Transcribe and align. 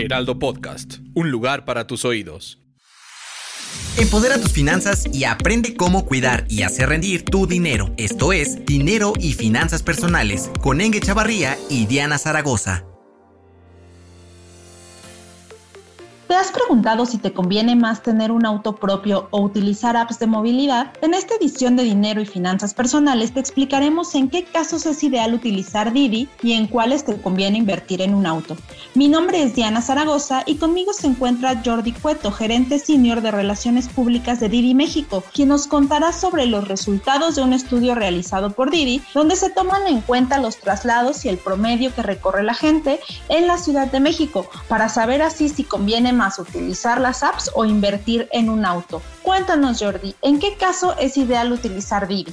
Heraldo 0.00 0.38
Podcast, 0.38 0.98
un 1.14 1.30
lugar 1.30 1.64
para 1.64 1.86
tus 1.86 2.04
oídos. 2.04 2.58
Empodera 3.98 4.40
tus 4.40 4.52
finanzas 4.52 5.04
y 5.12 5.24
aprende 5.24 5.74
cómo 5.74 6.06
cuidar 6.06 6.46
y 6.48 6.62
hacer 6.62 6.88
rendir 6.88 7.24
tu 7.24 7.46
dinero. 7.46 7.92
Esto 7.96 8.32
es 8.32 8.64
Dinero 8.64 9.12
y 9.18 9.34
Finanzas 9.34 9.82
Personales 9.82 10.50
con 10.60 10.80
Enge 10.80 11.00
Chavarría 11.00 11.58
y 11.68 11.86
Diana 11.86 12.18
Zaragoza. 12.18 12.89
¿Te 16.30 16.36
has 16.36 16.52
preguntado 16.52 17.06
si 17.06 17.18
te 17.18 17.32
conviene 17.32 17.74
más 17.74 18.04
tener 18.04 18.30
un 18.30 18.46
auto 18.46 18.76
propio 18.76 19.26
o 19.32 19.40
utilizar 19.40 19.96
apps 19.96 20.20
de 20.20 20.28
movilidad? 20.28 20.92
En 21.02 21.12
esta 21.12 21.34
edición 21.34 21.74
de 21.74 21.82
Dinero 21.82 22.20
y 22.20 22.24
Finanzas 22.24 22.72
Personales 22.72 23.34
te 23.34 23.40
explicaremos 23.40 24.14
en 24.14 24.30
qué 24.30 24.44
casos 24.44 24.86
es 24.86 25.02
ideal 25.02 25.34
utilizar 25.34 25.92
Didi 25.92 26.28
y 26.40 26.52
en 26.52 26.68
cuáles 26.68 27.04
te 27.04 27.20
conviene 27.20 27.58
invertir 27.58 28.00
en 28.00 28.14
un 28.14 28.26
auto. 28.26 28.56
Mi 28.94 29.08
nombre 29.08 29.42
es 29.42 29.56
Diana 29.56 29.82
Zaragoza 29.82 30.44
y 30.46 30.54
conmigo 30.54 30.92
se 30.92 31.08
encuentra 31.08 31.60
Jordi 31.64 31.90
Cueto, 31.90 32.30
gerente 32.30 32.78
senior 32.78 33.22
de 33.22 33.32
Relaciones 33.32 33.88
Públicas 33.88 34.38
de 34.38 34.48
Didi 34.48 34.72
México, 34.72 35.24
quien 35.34 35.48
nos 35.48 35.66
contará 35.66 36.12
sobre 36.12 36.46
los 36.46 36.68
resultados 36.68 37.34
de 37.34 37.42
un 37.42 37.54
estudio 37.54 37.96
realizado 37.96 38.50
por 38.50 38.70
Didi, 38.70 39.02
donde 39.14 39.34
se 39.34 39.50
toman 39.50 39.84
en 39.88 40.00
cuenta 40.00 40.38
los 40.38 40.58
traslados 40.58 41.24
y 41.24 41.28
el 41.28 41.38
promedio 41.38 41.92
que 41.92 42.04
recorre 42.04 42.44
la 42.44 42.54
gente 42.54 43.00
en 43.28 43.48
la 43.48 43.58
Ciudad 43.58 43.90
de 43.90 43.98
México, 43.98 44.48
para 44.68 44.88
saber 44.88 45.22
así 45.22 45.48
si 45.48 45.64
conviene 45.64 46.19
utilizar 46.38 47.00
las 47.00 47.22
apps 47.22 47.50
o 47.54 47.64
invertir 47.64 48.28
en 48.32 48.50
un 48.50 48.64
auto. 48.64 49.00
Cuéntanos 49.22 49.78
Jordi, 49.80 50.14
¿en 50.22 50.38
qué 50.38 50.56
caso 50.58 50.94
es 50.98 51.16
ideal 51.16 51.52
utilizar 51.52 52.06
Didi? 52.06 52.32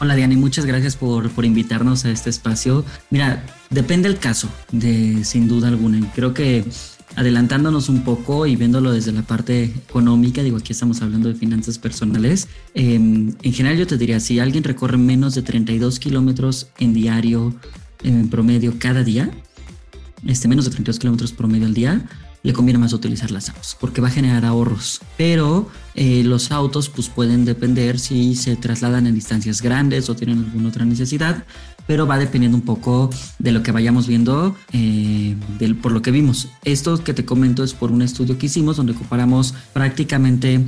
Hola 0.00 0.14
Diana 0.14 0.36
muchas 0.36 0.64
gracias 0.64 0.96
por, 0.96 1.28
por, 1.30 1.44
invitarnos 1.44 2.04
a 2.04 2.10
este 2.10 2.30
espacio. 2.30 2.84
Mira, 3.10 3.44
depende 3.68 4.08
el 4.08 4.18
caso, 4.18 4.48
de 4.70 5.24
sin 5.24 5.48
duda 5.48 5.68
alguna. 5.68 6.00
Creo 6.14 6.32
que 6.32 6.64
adelantándonos 7.16 7.88
un 7.88 8.02
poco 8.02 8.46
y 8.46 8.54
viéndolo 8.54 8.92
desde 8.92 9.12
la 9.12 9.22
parte 9.22 9.64
económica, 9.64 10.42
digo, 10.42 10.56
aquí 10.56 10.72
estamos 10.72 11.02
hablando 11.02 11.28
de 11.28 11.34
finanzas 11.34 11.78
personales, 11.78 12.48
em, 12.74 13.34
en 13.42 13.52
general 13.52 13.76
yo 13.76 13.86
te 13.86 13.98
diría, 13.98 14.20
si 14.20 14.38
alguien 14.38 14.62
recorre 14.62 14.98
menos 14.98 15.34
de 15.34 15.42
32 15.42 15.98
kilómetros 15.98 16.68
en 16.78 16.94
diario, 16.94 17.54
en 18.04 18.30
promedio 18.30 18.74
cada 18.78 19.02
día, 19.02 19.30
este, 20.26 20.46
menos 20.46 20.64
de 20.64 20.70
32 20.70 20.98
kilómetros 20.98 21.32
promedio 21.32 21.66
al 21.66 21.74
día, 21.74 22.08
le 22.42 22.52
conviene 22.52 22.78
más 22.78 22.92
utilizar 22.92 23.30
las 23.30 23.48
apps 23.48 23.76
porque 23.80 24.00
va 24.00 24.08
a 24.08 24.12
generar 24.12 24.44
ahorros. 24.44 25.00
Pero 25.16 25.68
eh, 25.94 26.22
los 26.24 26.50
autos 26.52 26.88
pues 26.88 27.08
pueden 27.08 27.44
depender 27.44 27.98
si 27.98 28.34
se 28.34 28.56
trasladan 28.56 29.06
en 29.06 29.14
distancias 29.14 29.62
grandes 29.62 30.08
o 30.08 30.16
tienen 30.16 30.38
alguna 30.38 30.68
otra 30.68 30.84
necesidad, 30.84 31.44
pero 31.86 32.06
va 32.06 32.18
dependiendo 32.18 32.56
un 32.56 32.64
poco 32.64 33.10
de 33.38 33.50
lo 33.50 33.62
que 33.62 33.72
vayamos 33.72 34.06
viendo, 34.06 34.54
eh, 34.72 35.36
por 35.82 35.92
lo 35.92 36.02
que 36.02 36.10
vimos. 36.10 36.48
Esto 36.64 37.02
que 37.02 37.14
te 37.14 37.24
comento 37.24 37.64
es 37.64 37.72
por 37.72 37.90
un 37.90 38.02
estudio 38.02 38.38
que 38.38 38.46
hicimos 38.46 38.76
donde 38.76 38.94
comparamos 38.94 39.54
prácticamente 39.72 40.64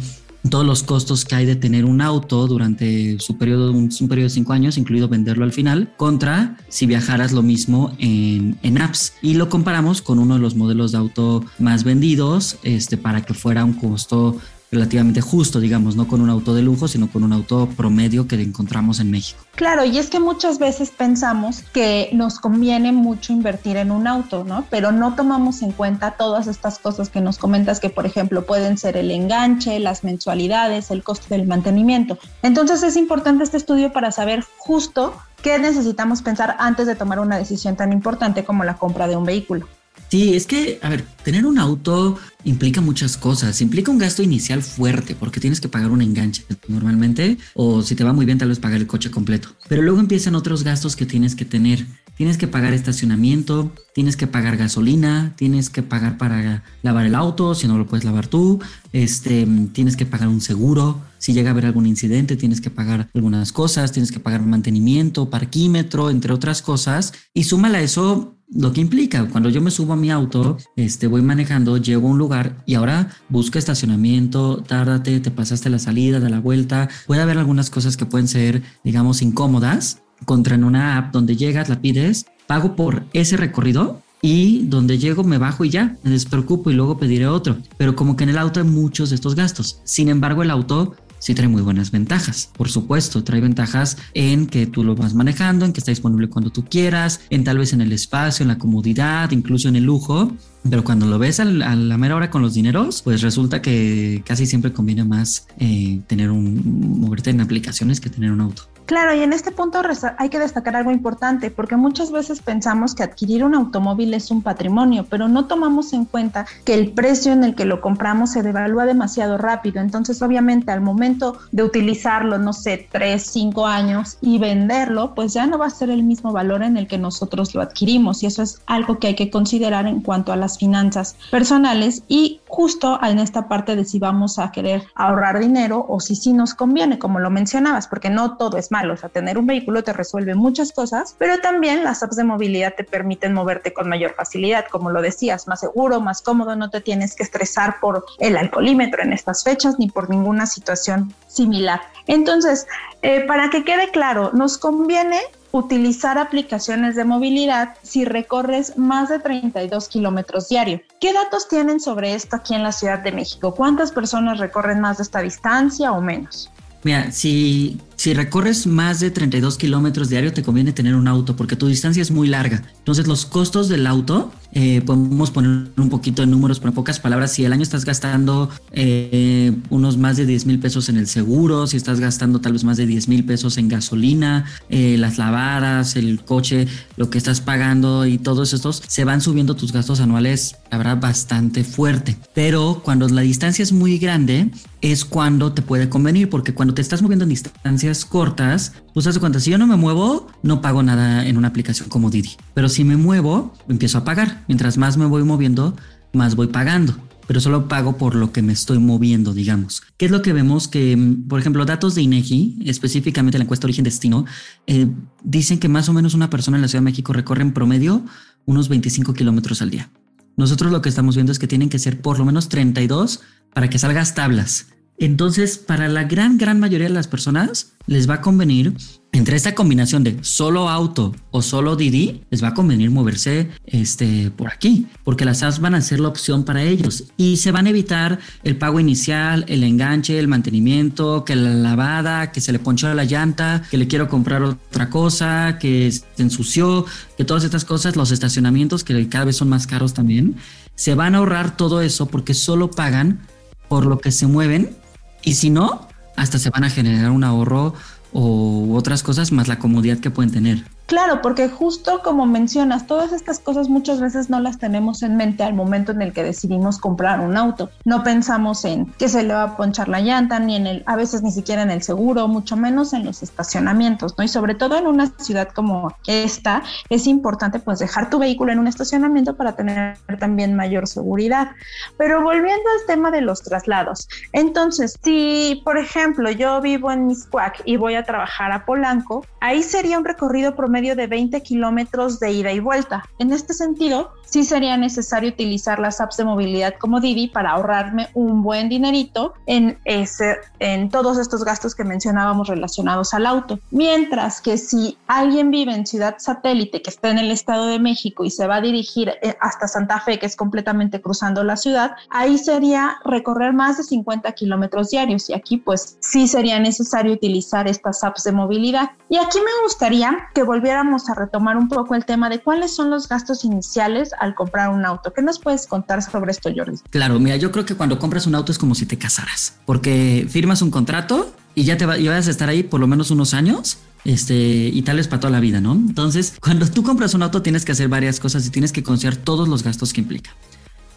todos 0.49 0.65
los 0.65 0.83
costos 0.83 1.25
que 1.25 1.35
hay 1.35 1.47
de 1.47 1.57
tener 1.57 1.85
un 1.85 2.01
auto 2.01 2.47
durante 2.47 3.19
su 3.19 3.37
periodo, 3.37 3.73
un, 3.73 3.91
un, 4.01 4.09
periodo 4.09 4.29
de 4.29 4.31
cinco 4.31 4.53
años, 4.53 4.79
incluido 4.79 5.09
venderlo 5.09 5.45
al 5.45 5.53
final, 5.53 5.93
contra 5.97 6.57
si 6.69 6.87
viajaras 6.87 7.33
lo 7.33 7.43
mismo 7.43 7.95
en, 7.99 8.59
en, 8.63 8.81
apps. 8.81 9.15
Y 9.21 9.35
lo 9.35 9.49
comparamos 9.49 10.01
con 10.01 10.19
uno 10.19 10.35
de 10.35 10.41
los 10.41 10.55
modelos 10.55 10.93
de 10.93 10.99
auto 10.99 11.45
más 11.59 11.85
vendidos, 11.85 12.57
este, 12.63 12.97
para 12.97 13.23
que 13.23 13.35
fuera 13.35 13.65
un 13.65 13.75
costo 13.75 14.39
relativamente 14.71 15.21
justo, 15.21 15.59
digamos, 15.59 15.97
no 15.97 16.07
con 16.07 16.21
un 16.21 16.31
auto 16.31 16.55
de 16.55 16.63
lujo, 16.63 16.87
sino 16.87 17.11
con 17.11 17.25
un 17.25 17.33
auto 17.33 17.69
promedio 17.77 18.29
que 18.29 18.41
encontramos 18.41 19.01
en 19.01 19.11
México. 19.11 19.41
Claro, 19.57 19.85
y 19.85 19.99
es 19.99 20.09
que 20.09 20.21
muchas 20.21 20.59
veces 20.59 20.91
pensamos 20.91 21.63
que 21.73 22.11
nos 22.13 22.39
conviene 22.39 22.93
mucho 22.93 23.33
invertir 23.33 23.77
en 23.77 23.91
un 23.91 24.07
auto, 24.07 24.45
¿no? 24.45 24.65
Pero 24.71 24.93
no 24.93 25.15
tomamos 25.15 25.63
en 25.63 25.73
cuenta 25.73 26.13
todas 26.13 26.47
estas 26.47 26.79
cosas 26.79 27.09
que 27.09 27.21
nos 27.21 27.39
comentas 27.39 27.81
que, 27.81 27.91
por 27.91 28.07
ejemplo, 28.07 28.47
pueden 28.47 28.79
ser 28.79 28.97
el 28.97 29.11
enganche, 29.11 29.79
las 29.81 30.05
mensualidades, 30.05 30.91
el 30.91 31.03
costo 31.03 31.27
del 31.31 31.47
mantenimiento. 31.47 32.19
Entonces 32.43 32.83
es 32.83 32.97
importante 32.97 33.45
este 33.45 33.57
estudio 33.57 33.93
para 33.93 34.13
saber 34.13 34.45
justo 34.57 35.15
qué 35.43 35.59
necesitamos 35.59 36.23
pensar 36.23 36.57
antes 36.59 36.87
de 36.87 36.95
tomar 36.95 37.19
una 37.19 37.39
decisión 37.39 37.77
tan 37.77 37.93
importante 37.93 38.45
como 38.45 38.65
la 38.65 38.77
compra 38.77 39.09
de 39.09 39.17
un 39.17 39.25
vehículo. 39.25 39.67
Sí, 40.11 40.35
es 40.35 40.47
que, 40.47 40.81
a 40.83 40.89
ver, 40.89 41.05
tener 41.23 41.47
un 41.47 41.57
auto 41.59 42.19
implica 42.43 42.81
muchas 42.81 43.17
cosas. 43.17 43.61
Implica 43.61 43.93
un 43.93 43.99
gasto 43.99 44.25
inicial 44.25 44.61
fuerte 44.61 45.15
porque 45.15 45.39
tienes 45.39 45.61
que 45.61 45.69
pagar 45.69 45.93
un 45.93 46.03
enganche 46.03 46.45
normalmente 46.67 47.39
o 47.55 47.83
si 47.83 47.95
te 47.95 48.03
va 48.03 48.13
muy 48.13 48.27
bien 48.27 48.37
tal 48.37 48.49
vez 48.49 48.59
pagar 48.59 48.81
el 48.81 48.89
coche 48.89 49.13
completo. 49.13 49.51
Pero 49.69 49.83
luego 49.83 50.01
empiezan 50.01 50.35
otros 50.35 50.65
gastos 50.65 50.97
que 50.97 51.07
tienes 51.07 51.37
que 51.37 51.45
tener. 51.45 51.87
Tienes 52.17 52.37
que 52.37 52.49
pagar 52.49 52.75
estacionamiento, 52.75 53.73
tienes 53.95 54.17
que 54.17 54.27
pagar 54.27 54.57
gasolina, 54.57 55.33
tienes 55.37 55.71
que 55.71 55.83
pagar 55.83 56.19
para 56.19 56.65
lavar 56.83 57.07
el 57.07 57.15
auto 57.15 57.55
si 57.55 57.67
no 57.67 57.79
lo 57.79 57.87
puedes 57.87 58.05
lavar 58.05 58.27
tú, 58.27 58.61
este, 58.93 59.49
tienes 59.73 59.97
que 59.97 60.05
pagar 60.05 60.29
un 60.29 60.43
seguro, 60.43 61.01
si 61.17 61.33
llega 61.33 61.49
a 61.49 61.53
haber 61.53 61.65
algún 61.65 61.87
incidente 61.87 62.37
tienes 62.37 62.61
que 62.61 62.69
pagar 62.69 63.09
algunas 63.15 63.53
cosas, 63.53 63.93
tienes 63.93 64.13
que 64.13 64.21
pagar 64.21 64.45
mantenimiento, 64.45 65.31
parquímetro, 65.31 66.11
entre 66.11 66.35
otras 66.35 66.61
cosas 66.61 67.15
y 67.33 67.45
súmala 67.45 67.81
eso 67.81 68.37
lo 68.53 68.73
que 68.73 68.81
implica 68.81 69.27
cuando 69.29 69.49
yo 69.49 69.61
me 69.61 69.71
subo 69.71 69.93
a 69.93 69.97
mi 69.97 70.11
auto, 70.11 70.57
este, 70.77 71.07
voy 71.07 71.23
manejando, 71.23 71.77
llego 71.77 72.09
a 72.09 72.11
un 72.11 72.19
lugar 72.19 72.63
y 72.67 72.75
ahora 72.75 73.11
busca 73.29 73.59
estacionamiento, 73.59 74.63
tárdate, 74.67 75.21
te 75.21 75.31
pasaste 75.31 75.71
la 75.71 75.79
salida, 75.79 76.21
de 76.21 76.31
la 76.31 76.41
vuelta. 76.41 76.89
Puede 77.07 77.23
haber 77.23 77.39
algunas 77.39 77.71
cosas 77.71 77.97
que 77.97 78.07
pueden 78.07 78.29
ser, 78.29 78.63
digamos, 78.83 79.23
incómodas 79.23 80.03
contra 80.25 80.55
en 80.55 80.65
una 80.65 80.99
app 80.99 81.13
donde 81.13 81.37
llegas, 81.37 81.69
la 81.69 81.81
pides, 81.81 82.27
pago 82.47 82.77
por 82.77 83.05
ese 83.13 83.37
recorrido 83.37 84.03
y 84.23 84.67
donde 84.67 84.99
llego 84.99 85.25
me 85.25 85.39
bajo 85.39 85.65
y 85.65 85.71
ya, 85.71 85.97
me 86.03 86.11
despreocupo 86.11 86.71
y 86.71 86.75
luego 86.75 86.99
pediré 86.99 87.27
otro. 87.27 87.57
Pero 87.79 87.97
como 87.97 88.17
que 88.17 88.25
en 88.25 88.31
el 88.31 88.39
auto 88.39 88.61
hay 88.61 88.67
muchos 88.67 89.11
de 89.11 89.15
estos 89.15 89.35
gastos. 89.35 89.81
Sin 89.85 90.09
embargo, 90.09 90.43
el 90.43 90.51
auto 90.51 90.95
sí 91.21 91.35
trae 91.35 91.47
muy 91.47 91.63
buenas 91.63 91.93
ventajas. 91.93 92.51
Por 92.57 92.69
supuesto, 92.69 93.23
trae 93.23 93.41
ventajas 93.41 93.97
en 94.15 94.47
que 94.47 94.67
tú 94.67 94.83
lo 94.83 94.97
vas 94.97 95.15
manejando, 95.15 95.65
en 95.65 95.73
que 95.73 95.79
está 95.79 95.93
disponible 95.93 96.29
cuando 96.29 96.51
tú 96.51 96.65
quieras, 96.65 97.21
en 97.31 97.45
tal 97.45 97.59
vez 97.59 97.73
en 97.73 97.81
el 97.81 97.93
espacio, 97.93 98.43
en 98.43 98.49
la 98.49 98.59
comodidad, 98.59 99.31
incluso 99.31 99.69
en 99.69 99.77
el 99.77 99.85
lujo. 99.85 100.33
Pero 100.69 100.83
cuando 100.83 101.07
lo 101.07 101.19
ves 101.19 101.41
a 101.41 101.45
la 101.45 101.97
mera 101.97 102.17
hora 102.17 102.31
con 102.31 102.43
los 102.43 102.55
dineros, 102.55 103.03
pues 103.03 103.23
resulta 103.23 103.63
que 103.63 104.23
casi 104.27 104.47
siempre 104.47 104.73
conviene 104.73 105.05
más 105.05 105.47
eh, 105.59 106.01
tener 106.07 106.31
un 106.31 107.01
moverte 107.01 107.31
en 107.31 107.41
aplicaciones 107.41 108.01
que 108.01 108.11
tener 108.11 108.33
un 108.33 108.41
auto. 108.41 108.70
Claro, 108.87 109.15
y 109.15 109.23
en 109.23 109.33
este 109.33 109.53
punto 109.53 109.81
hay 110.19 110.29
que 110.31 110.39
destacar 110.39 110.75
algo 110.75 110.91
importante, 110.91 111.51
porque 111.51 111.77
muchas 111.77 112.11
veces 112.11 112.43
pensamos 112.43 112.95
que 112.95 113.05
adquirir 113.05 113.45
un 113.45 113.55
automóvil 113.55 114.15
es 114.15 114.31
un 114.33 114.43
patrimonio, 114.43 115.07
pero 115.09 115.29
no 115.29 115.47
tomamos 115.47 115.93
en 115.93 116.05
cuenta 116.05 116.45
que 116.65 116.75
el 116.75 116.91
precio 116.91 117.33
en 117.33 117.45
el 117.45 117.55
que 117.55 117.65
lo 117.65 117.81
compramos 117.81 118.33
se 118.33 118.43
devalúa 118.43 118.87
demasiado 118.87 119.39
rápido. 119.39 119.81
Entonces, 119.81 120.21
obviamente, 120.23 120.73
al 120.73 120.81
momento 120.81 121.39
de 121.53 121.63
utilizarlo, 121.63 122.39
no 122.39 122.53
sé, 122.53 122.89
tres, 122.91 123.27
cinco 123.31 123.67
años 123.67 124.19
y 124.21 124.39
venderlo, 124.39 125.15
pues 125.15 125.35
ya 125.35 125.47
no 125.47 125.57
va 125.57 125.67
a 125.67 125.71
ser 125.71 125.91
el 125.91 126.03
mismo 126.03 126.33
valor 126.33 126.63
en 126.63 126.77
el 126.77 126.89
que 126.89 126.99
nosotros 126.99 127.55
lo 127.55 127.63
adquirimos. 127.63 128.23
Y 128.23 128.27
eso 128.27 128.43
es 128.43 128.61
algo 128.67 128.99
que 128.99 129.09
hay 129.09 129.15
que 129.15 129.31
considerar 129.31 129.87
en 129.87 130.01
cuanto 130.01 130.33
a 130.33 130.37
las 130.37 130.59
finanzas 130.59 131.15
personales 131.31 132.03
y 132.09 132.41
justo 132.49 132.99
en 133.03 133.21
esta 133.21 133.47
parte 133.47 133.77
de 133.77 133.85
si 133.85 134.01
vamos 134.01 134.39
a 134.39 134.51
querer 134.51 134.83
ahorrar 134.95 135.39
dinero 135.39 135.87
o 135.89 136.01
si 136.01 136.17
sí 136.17 136.33
nos 136.33 136.55
conviene, 136.55 136.99
como 136.99 137.21
lo 137.21 137.31
mencionabas, 137.31 137.87
porque 137.87 138.11
no 138.11 138.37
todo 138.37 138.57
es 138.57 138.71
malo. 138.71 138.80
O 138.89 138.97
sea, 138.97 139.09
tener 139.09 139.37
un 139.37 139.47
vehículo 139.47 139.83
te 139.83 139.93
resuelve 139.93 140.37
muchas 140.37 140.73
cosas, 140.73 141.17
pero 141.19 141.41
también 141.41 141.83
las 141.83 142.03
apps 142.03 142.17
de 142.17 142.25
movilidad 142.25 142.75
te 142.77 142.85
permiten 142.85 143.33
moverte 143.33 143.73
con 143.73 143.89
mayor 143.89 144.15
facilidad, 144.15 144.67
como 144.71 144.91
lo 144.91 145.03
decías, 145.03 145.49
más 145.49 145.61
seguro, 145.61 146.01
más 146.01 146.23
cómodo, 146.23 146.55
no 146.55 146.71
te 146.71 146.81
tienes 146.81 147.17
que 147.17 147.25
estresar 147.25 147.81
por 147.81 148.05
el 148.19 148.37
alcoholímetro 148.37 149.03
en 149.03 149.13
estas 149.13 149.43
fechas 149.43 149.79
ni 149.79 149.91
por 149.91 150.09
ninguna 150.09 150.47
situación 150.47 151.13
similar. 151.27 151.81
Entonces, 152.07 152.67
eh, 153.03 153.25
para 153.27 153.51
que 153.51 153.65
quede 153.65 153.91
claro, 153.91 154.31
nos 154.33 154.59
conviene 154.59 155.19
utilizar 155.53 156.19
aplicaciones 156.19 156.95
de 156.95 157.05
movilidad 157.05 157.77
si 157.83 158.05
recorres 158.05 158.79
más 158.79 159.09
de 159.09 159.19
32 159.19 159.89
kilómetros 159.89 160.49
diario. 160.49 160.81
¿Qué 161.01 161.13
datos 161.13 161.49
tienen 161.49 161.81
sobre 161.81 162.15
esto 162.15 162.37
aquí 162.37 162.55
en 162.55 162.63
la 162.63 162.73
Ciudad 162.73 163.01
de 163.01 163.13
México? 163.13 163.55
¿Cuántas 163.55 163.91
personas 163.91 164.39
recorren 164.39 164.81
más 164.81 164.99
de 164.99 165.03
esta 165.03 165.21
distancia 165.21 165.93
o 165.93 166.01
menos? 166.01 166.51
Mira, 166.83 167.13
si, 167.13 167.79
si 167.97 168.15
recorres 168.15 168.67
más 168.67 169.01
de 169.01 169.11
32 169.11 169.59
kilómetros 169.59 170.09
diario, 170.09 170.33
te 170.33 170.43
conviene 170.43 170.73
tener 170.73 170.95
un 170.95 171.09
auto 171.09 171.37
porque 171.37 171.57
tu 171.57 171.67
distancia 171.67 172.01
es 172.01 172.11
muy 172.11 172.27
larga. 172.27 172.63
Entonces, 172.79 173.07
los 173.07 173.27
costos 173.27 173.69
del 173.69 173.87
auto, 173.87 174.33
eh, 174.53 174.81
podemos 174.87 175.31
poner 175.31 175.69
un 175.77 175.91
poquito 175.91 176.23
de 176.23 176.27
números, 176.27 176.59
pero 176.59 176.71
en 176.71 176.75
pocas 176.75 176.99
palabras, 176.99 177.33
si 177.33 177.45
el 177.45 177.53
año 177.53 177.63
estás 177.63 177.85
gastando 177.85 178.49
eh, 178.73 179.55
unos 179.69 179.99
más 179.99 180.17
de 180.17 180.25
10 180.25 180.47
mil 180.47 180.59
pesos 180.59 180.89
en 180.89 180.97
el 180.97 181.07
seguro, 181.07 181.67
si 181.67 181.77
estás 181.77 182.01
gastando 182.01 182.41
tal 182.41 182.55
vez 182.55 182.65
más 182.65 182.79
de 182.79 182.87
10 182.87 183.09
mil 183.09 183.25
pesos 183.25 183.59
en 183.59 183.69
gasolina, 183.69 184.47
eh, 184.71 184.97
las 184.99 185.19
lavadas, 185.19 185.97
el 185.97 186.25
coche, 186.25 186.67
lo 186.97 187.11
que 187.11 187.19
estás 187.19 187.43
pagando 187.43 188.07
y 188.07 188.17
todos 188.17 188.55
estos, 188.55 188.83
se 188.87 189.05
van 189.05 189.21
subiendo 189.21 189.55
tus 189.55 189.73
gastos 189.73 190.01
anuales, 190.01 190.57
habrá 190.71 190.95
bastante 190.95 191.65
fuerte. 191.65 192.17
Pero 192.35 192.81
cuando 192.85 193.09
la 193.09 193.23
distancia 193.23 193.63
es 193.63 193.73
muy 193.73 193.99
grande, 193.99 194.51
es 194.81 195.05
cuando 195.05 195.53
te 195.53 195.63
puede 195.63 195.89
convenir, 195.89 196.29
porque 196.31 196.55
cuando 196.55 196.75
te 196.75 196.83
estás 196.83 197.03
moviendo 197.03 197.25
en 197.25 197.31
distancias 197.31 198.05
cortas, 198.05 198.73
pues 198.95 199.07
haz 199.07 199.15
de 199.15 199.21
cuenta, 199.21 199.41
si 199.41 199.51
yo 199.51 199.59
no 199.59 199.67
me 199.67 199.77
muevo, 199.77 200.29
no 200.43 200.61
pago 200.61 200.83
nada 200.83 201.27
en 201.27 201.37
una 201.37 201.49
aplicación 201.49 201.89
como 201.89 202.11
Didi. 202.11 202.37
Pero 202.55 202.69
si 202.69 202.85
me 202.85 202.97
muevo, 202.97 203.55
empiezo 203.69 203.99
a 203.99 204.05
pagar. 204.05 204.45
Mientras 204.49 204.79
más 204.79 204.97
me 204.97 205.07
voy 205.07 205.25
moviendo, 205.25 205.77
más 206.13 206.37
voy 206.37 206.49
pagando. 206.49 206.95
Pero 207.27 207.41
solo 207.41 207.69
pago 207.69 207.97
por 207.97 208.17
lo 208.17 208.33
que 208.33 208.43
me 208.43 208.53
estoy 208.53 208.81
moviendo, 208.81 209.33
digamos. 209.33 209.83
¿Qué 209.97 210.07
es 210.07 210.11
lo 210.11 210.21
que 210.21 210.33
vemos? 210.33 210.67
Que, 210.67 210.99
por 211.29 211.39
ejemplo, 211.39 211.65
datos 211.65 211.95
de 211.95 212.03
INEGI, 212.03 212.59
específicamente 212.67 213.39
la 213.39 213.45
encuesta 213.45 213.69
Origen-Destino, 213.69 214.25
eh, 214.67 214.89
dicen 215.23 215.61
que 215.61 215.69
más 215.69 215.89
o 215.89 215.93
menos 215.93 216.15
una 216.15 216.29
persona 216.29 216.57
en 216.57 216.63
la 216.63 216.69
Ciudad 216.69 216.81
de 216.83 216.91
México 216.91 217.13
recorre 217.13 217.43
en 217.43 217.53
promedio 217.53 218.05
unos 218.47 218.69
25 218.69 219.15
kilómetros 219.15 219.63
al 219.63 219.71
día. 219.71 219.91
Nosotros 220.37 220.73
lo 220.73 220.83
que 220.83 220.89
estamos 220.89 221.17
viendo 221.17 221.33
es 221.33 221.39
que 221.39 221.47
tienen 221.47 221.69
que 221.69 221.79
ser 221.79 222.01
por 222.01 222.19
lo 222.19 222.25
menos 222.25 222.49
32 222.49 223.21
para 223.53 223.69
que 223.69 223.79
salgas 223.79 224.15
tablas. 224.15 224.69
Entonces, 225.01 225.57
para 225.57 225.89
la 225.89 226.05
gran, 226.05 226.37
gran 226.37 226.61
mayoría 226.61 226.87
de 226.87 226.93
las 226.93 227.09
personas 227.09 227.73
les 227.87 228.09
va 228.09 228.17
a 228.17 228.21
convenir 228.21 228.75
entre 229.13 229.35
esta 229.35 229.55
combinación 229.55 230.05
de 230.05 230.19
solo 230.21 230.69
auto 230.69 231.17
o 231.31 231.41
solo 231.41 231.75
Didi, 231.75 232.21
les 232.29 232.45
va 232.45 232.49
a 232.49 232.55
convenir 232.55 232.91
moverse 232.91 233.49
este, 233.65 234.31
por 234.31 234.49
aquí, 234.49 234.89
porque 235.03 235.25
las 235.25 235.43
apps 235.43 235.59
van 235.59 235.75
a 235.75 235.81
ser 235.81 236.01
la 236.01 236.09
opción 236.09 236.45
para 236.45 236.63
ellos 236.63 237.05
y 237.17 237.39
se 237.39 237.51
van 237.51 237.67
a 237.67 237.71
evitar 237.71 238.19
el 238.45 238.57
pago 238.57 238.79
inicial, 238.79 239.47
el 239.49 239.65
enganche, 239.65 240.19
el 240.19 240.29
mantenimiento, 240.29 241.25
que 241.25 241.35
la 241.35 241.55
lavada, 241.55 242.31
que 242.31 242.43
se 242.43 242.53
le 242.53 242.59
ponchó 242.59 242.93
la 242.93 243.05
llanta, 243.05 243.63
que 243.71 243.79
le 243.79 243.89
quiero 243.89 244.07
comprar 244.07 244.43
otra 244.43 244.91
cosa, 244.91 245.57
que 245.59 245.91
se 245.91 246.05
ensució, 246.19 246.85
que 247.17 247.25
todas 247.25 247.45
estas 247.45 247.65
cosas, 247.65 247.97
los 247.97 248.11
estacionamientos 248.11 248.85
que 248.85 249.09
cada 249.09 249.25
vez 249.25 249.37
son 249.37 249.49
más 249.49 249.67
caros 249.67 249.95
también, 249.95 250.37
se 250.75 250.95
van 250.95 251.15
a 251.15 251.19
ahorrar 251.19 251.57
todo 251.57 251.81
eso 251.81 252.07
porque 252.07 252.35
solo 252.35 252.71
pagan 252.71 253.21
por 253.69 253.87
lo 253.87 253.99
que 253.99 254.13
se 254.13 254.27
mueven 254.27 254.80
y 255.23 255.35
si 255.35 255.51
no, 255.51 255.89
hasta 256.17 256.39
se 256.39 256.51
van 256.51 256.65
a 256.65 256.71
generar 256.71 257.11
un 257.11 257.25
ahorro 257.25 257.75
o 258.13 258.75
otras 258.75 259.03
cosas 259.03 259.33
más 259.33 259.49
la 259.49 259.59
comodidad 259.59 259.99
que 259.99 260.11
pueden 260.11 260.33
tener. 260.33 260.65
Claro, 260.91 261.23
porque 261.23 261.49
justo 261.49 262.03
como 262.03 262.27
mencionas, 262.27 262.89
todas 262.89 263.13
estas 263.13 263.39
cosas 263.39 263.69
muchas 263.69 264.01
veces 264.01 264.29
no 264.29 264.41
las 264.41 264.59
tenemos 264.59 265.05
en 265.05 265.17
mente 265.17 265.45
al 265.45 265.55
momento 265.55 265.93
en 265.93 266.03
el 266.03 266.13
que 266.13 266.25
decidimos 266.25 266.81
comprar 266.81 267.21
un 267.21 267.37
auto. 267.37 267.71
No 267.85 268.03
pensamos 268.03 268.65
en 268.65 268.87
que 268.99 269.09
se 269.09 269.23
le 269.23 269.33
va 269.33 269.45
a 269.45 269.57
ponchar 269.57 269.89
la 269.89 270.01
llanta, 270.01 270.41
ni 270.41 270.57
en 270.57 270.67
el, 270.67 270.83
a 270.87 270.97
veces 270.97 271.23
ni 271.23 271.31
siquiera 271.31 271.63
en 271.63 271.71
el 271.71 271.85
seguro, 271.85 272.27
mucho 272.27 272.57
menos 272.57 272.93
en 272.93 273.05
los 273.05 273.23
estacionamientos, 273.23 274.19
¿no? 274.19 274.25
Y 274.25 274.29
sobre 274.29 274.57
todo 274.57 274.77
en 274.77 274.89
una 274.89 275.07
ciudad 275.17 275.51
como 275.55 275.95
esta, 276.09 276.65
es 276.89 277.07
importante 277.07 277.61
pues 277.61 277.79
dejar 277.79 278.11
tu 278.11 278.19
vehículo 278.19 278.51
en 278.51 278.59
un 278.59 278.67
estacionamiento 278.67 279.37
para 279.37 279.55
tener 279.55 279.97
también 280.19 280.57
mayor 280.57 280.89
seguridad. 280.89 281.53
Pero 281.99 282.21
volviendo 282.21 282.69
al 282.81 282.87
tema 282.89 283.13
de 283.13 283.21
los 283.21 283.43
traslados, 283.43 284.09
entonces, 284.33 284.99
si 285.05 285.63
por 285.65 285.79
ejemplo 285.79 286.33
yo 286.33 286.61
vivo 286.61 286.91
en 286.91 287.07
Miscuac 287.07 287.63
y 287.65 287.77
voy 287.77 287.95
a 287.95 288.03
trabajar 288.03 288.51
a 288.51 288.65
Polanco, 288.65 289.25
ahí 289.41 289.63
sería 289.63 289.97
un 289.97 290.05
recorrido 290.05 290.57
promedio 290.57 290.80
de 290.81 291.07
20 291.07 291.43
kilómetros 291.43 292.19
de 292.21 292.33
ida 292.33 292.53
y 292.53 292.61
vuelta. 292.61 293.05
En 293.19 293.33
este 293.33 293.55
sentido, 293.55 294.13
sí 294.25 294.45
sería 294.45 294.77
necesario 294.77 295.31
utilizar 295.31 295.79
las 295.79 296.01
apps 296.01 296.17
de 296.17 296.25
movilidad 296.25 296.75
como 296.79 297.01
Didi 297.01 297.29
para 297.29 297.51
ahorrarme 297.51 298.09
un 298.15 298.43
buen 298.43 298.69
dinerito 298.69 299.35
en, 299.47 299.79
ese, 299.85 300.39
en 300.59 300.89
todos 300.89 301.19
estos 301.19 301.45
gastos 301.45 301.75
que 301.75 301.85
mencionábamos 301.85 302.49
relacionados 302.49 303.13
al 303.13 303.27
auto. 303.27 303.59
Mientras 303.71 304.41
que 304.41 304.57
si 304.57 304.97
alguien 305.07 305.51
vive 305.51 305.75
en 305.75 305.87
ciudad 305.87 306.17
satélite 306.19 306.83
que 306.83 306.91
está 306.91 307.11
en 307.11 307.19
el 307.19 307.31
Estado 307.31 307.67
de 307.67 307.79
México 307.79 308.25
y 308.25 308.31
se 308.31 308.47
va 308.47 308.57
a 308.57 308.61
dirigir 308.61 309.13
eh, 309.23 309.37
hasta 309.41 309.69
Santa 309.69 310.01
Fe, 310.01 310.19
que 310.19 310.27
es 310.27 310.37
completamente 310.37 311.01
cruzando 311.01 311.45
la 311.45 311.57
ciudad, 311.57 311.93
ahí 312.09 312.39
sería 312.39 312.99
recorrer 313.05 313.53
más 313.53 313.79
de 313.79 313.85
50 313.85 314.31
kilómetros 314.33 314.91
diarios 314.91 315.29
y 315.29 315.35
aquí 315.35 315.57
pues 315.57 315.97
sí 316.01 316.29
sería 316.29 316.59
necesario 316.61 317.13
utilizar 317.13 317.67
estas 317.69 318.05
apps 318.05 318.25
de 318.25 318.33
movilidad. 318.33 318.91
Y 319.09 319.17
aquí 319.17 319.39
me 319.39 319.63
gustaría 319.65 320.29
que 320.35 320.45
volviéramos 320.71 321.11
a 321.11 321.15
retomar 321.15 321.57
un 321.57 321.69
poco 321.69 321.97
el 321.97 322.05
tema 322.05 322.29
de 322.29 322.39
cuáles 322.39 322.77
son 322.77 322.91
los 322.91 323.09
gastos 323.09 323.45
iniciales 323.45 324.11
al 324.21 324.37
comprar 324.37 324.71
un 324.71 324.85
auto. 324.85 325.13
¿Qué 325.13 325.21
nos 325.21 325.41
puedes 325.41 325.67
contar 325.67 326.01
sobre 326.01 326.31
esto, 326.31 326.49
Jordi? 326.55 326.79
Claro, 326.91 327.19
mira, 327.19 327.37
yo 327.37 327.51
creo 327.51 327.65
que 327.65 327.75
cuando 327.75 327.99
compras 327.99 328.29
un 328.29 328.37
auto 328.37 328.53
es 328.53 328.59
como 328.59 328.77
si 328.77 328.87
te 328.87 328.97
casaras, 328.97 329.59
porque 329.67 330.29
firmas 330.31 330.63
un 330.63 330.71
contrato 330.71 331.33
y 331.57 331.65
ya 331.65 331.77
te 331.77 331.87
vas 331.87 331.99
a 331.99 332.31
estar 332.31 332.49
ahí 332.49 332.63
por 332.63 332.79
lo 332.79 332.87
menos 332.87 333.11
unos 333.11 333.35
años 333.35 333.79
este, 334.05 334.35
y 334.37 334.81
tal 334.83 335.01
es 335.01 335.09
para 335.09 335.19
toda 335.19 335.33
la 335.33 335.41
vida, 335.41 335.61
¿no? 335.61 335.73
Entonces, 335.73 336.35
cuando 336.41 336.69
tú 336.69 336.85
compras 336.85 337.15
un 337.15 337.25
auto 337.25 337.43
tienes 337.43 337.65
que 337.65 337.73
hacer 337.73 337.89
varias 337.89 338.21
cosas 338.21 338.47
y 338.47 338.51
tienes 338.51 338.71
que 338.71 338.85
considerar 338.85 339.19
todos 339.19 339.49
los 339.49 339.65
gastos 339.65 339.93
que 339.93 340.03
implica. 340.03 340.31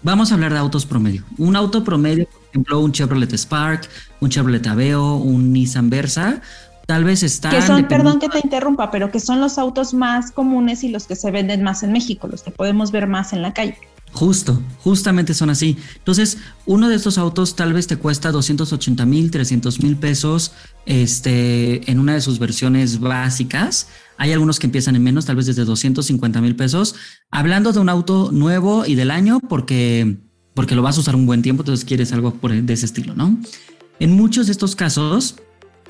Vamos 0.04 0.32
a 0.32 0.36
hablar 0.36 0.54
de 0.54 0.60
autos 0.60 0.86
promedio. 0.86 1.24
Un 1.40 1.56
auto 1.56 1.84
promedio, 1.84 2.28
por 2.28 2.42
ejemplo, 2.50 2.80
un 2.80 2.92
Chevrolet 2.92 3.34
Spark, 3.34 3.90
un 4.20 4.30
Chevrolet 4.30 4.68
Aveo, 4.68 5.16
un 5.16 5.52
Nissan 5.52 5.90
Versa, 5.90 6.42
tal 6.86 7.04
vez 7.04 7.24
están... 7.24 7.52
Que 7.52 7.62
son, 7.62 7.88
perdón 7.88 8.20
que 8.20 8.30
te 8.30 8.40
interrumpa, 8.44 8.92
pero 8.92 9.12
que 9.12 9.20
son 9.20 9.40
los 9.40 9.58
autos 9.58 9.94
más 9.94 10.32
comunes 10.32 10.84
y 10.84 10.90
los 10.90 11.08
que 11.08 11.16
se 11.16 11.32
venden 11.32 11.64
más 11.64 11.84
en 11.84 11.92
México, 11.92 12.28
los 12.28 12.44
que 12.44 12.52
podemos 12.52 12.92
ver 12.92 13.08
más 13.08 13.34
en 13.34 13.42
la 13.42 13.54
calle. 13.54 13.78
Justo, 14.14 14.62
justamente 14.84 15.34
son 15.34 15.50
así. 15.50 15.76
Entonces, 15.98 16.38
uno 16.68 16.88
de 16.88 16.96
estos 16.96 17.18
autos 17.18 17.56
tal 17.56 17.74
vez 17.74 17.88
te 17.88 17.98
cuesta 17.98 18.32
280 18.32 19.06
mil, 19.08 19.32
300 19.32 19.82
mil 19.82 19.98
pesos 19.98 20.52
este, 20.86 21.90
en 21.90 22.00
una 22.00 22.14
de 22.14 22.22
sus 22.22 22.38
versiones 22.38 23.00
básicas. 23.00 23.88
Hay 24.18 24.32
algunos 24.32 24.60
que 24.60 24.68
empiezan 24.68 24.96
en 24.96 25.02
menos, 25.02 25.26
tal 25.26 25.36
vez 25.36 25.48
desde 25.48 25.66
250 25.66 26.42
mil 26.42 26.56
pesos. 26.56 26.94
Hablando 27.32 27.74
de 27.74 27.80
un 27.80 27.90
auto 27.90 28.32
nuevo 28.32 28.86
y 28.86 28.94
del 28.94 29.10
año, 29.10 29.40
porque, 29.50 30.18
porque 30.54 30.76
lo 30.76 30.84
vas 30.84 30.98
a 30.98 31.02
usar 31.02 31.16
un 31.16 31.26
buen 31.26 31.42
tiempo, 31.42 31.64
entonces 31.64 31.84
quieres 31.84 32.14
algo 32.14 32.38
de 32.40 32.74
ese 32.74 32.86
estilo, 32.86 33.16
¿no? 33.16 33.36
En 34.00 34.12
muchos 34.12 34.46
de 34.46 34.52
estos 34.52 34.76
casos, 34.76 35.38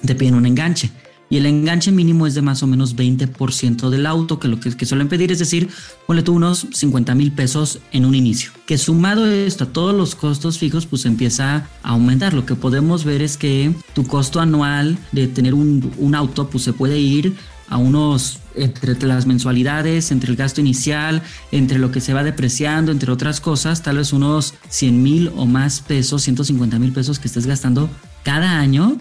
te 0.05 0.15
piden 0.15 0.35
un 0.35 0.45
enganche. 0.45 0.91
Y 1.29 1.37
el 1.37 1.47
enganche 1.47 1.91
mínimo 1.91 2.27
es 2.27 2.35
de 2.35 2.43
más 2.43 2.61
o 2.61 2.67
menos 2.67 2.95
20% 2.95 3.89
del 3.89 4.05
auto, 4.05 4.37
que 4.39 4.47
lo 4.47 4.59
que, 4.59 4.85
suelen 4.85 5.07
pedir 5.07 5.31
es 5.31 5.39
decir, 5.39 5.67
ponle 6.05 6.21
tú 6.21 6.33
unos 6.33 6.67
50 6.71 7.15
mil 7.15 7.31
pesos 7.31 7.79
en 7.91 8.05
un 8.05 8.13
inicio. 8.13 8.51
Que 8.67 8.77
sumado 8.77 9.25
esto 9.25 9.63
a 9.63 9.67
todos 9.67 9.95
los 9.95 10.13
costos 10.13 10.59
fijos, 10.59 10.85
pues 10.85 11.05
empieza 11.05 11.67
a 11.81 11.89
aumentar. 11.89 12.35
Lo 12.35 12.45
que 12.45 12.53
podemos 12.53 13.03
ver 13.03 13.23
es 13.23 13.37
que 13.37 13.73
tu 13.95 14.05
costo 14.05 14.41
anual 14.41 14.95
de 15.11 15.27
tener 15.27 15.55
un, 15.55 15.91
un 15.97 16.13
auto, 16.13 16.49
pues 16.49 16.65
se 16.65 16.73
puede 16.73 16.99
ir 16.99 17.33
a 17.67 17.77
unos 17.77 18.37
entre 18.55 19.07
las 19.07 19.25
mensualidades, 19.25 20.11
entre 20.11 20.29
el 20.29 20.35
gasto 20.35 20.61
inicial, 20.61 21.23
entre 21.51 21.79
lo 21.79 21.91
que 21.91 22.01
se 22.01 22.13
va 22.13 22.23
depreciando, 22.23 22.91
entre 22.91 23.11
otras 23.11 23.41
cosas, 23.41 23.81
tal 23.81 23.97
vez 23.97 24.13
unos 24.13 24.53
100 24.69 25.01
mil 25.01 25.31
o 25.35 25.47
más 25.47 25.81
pesos, 25.81 26.21
150 26.21 26.77
mil 26.77 26.91
pesos 26.91 27.17
que 27.17 27.27
estés 27.27 27.47
gastando 27.47 27.89
cada 28.23 28.59
año 28.59 28.97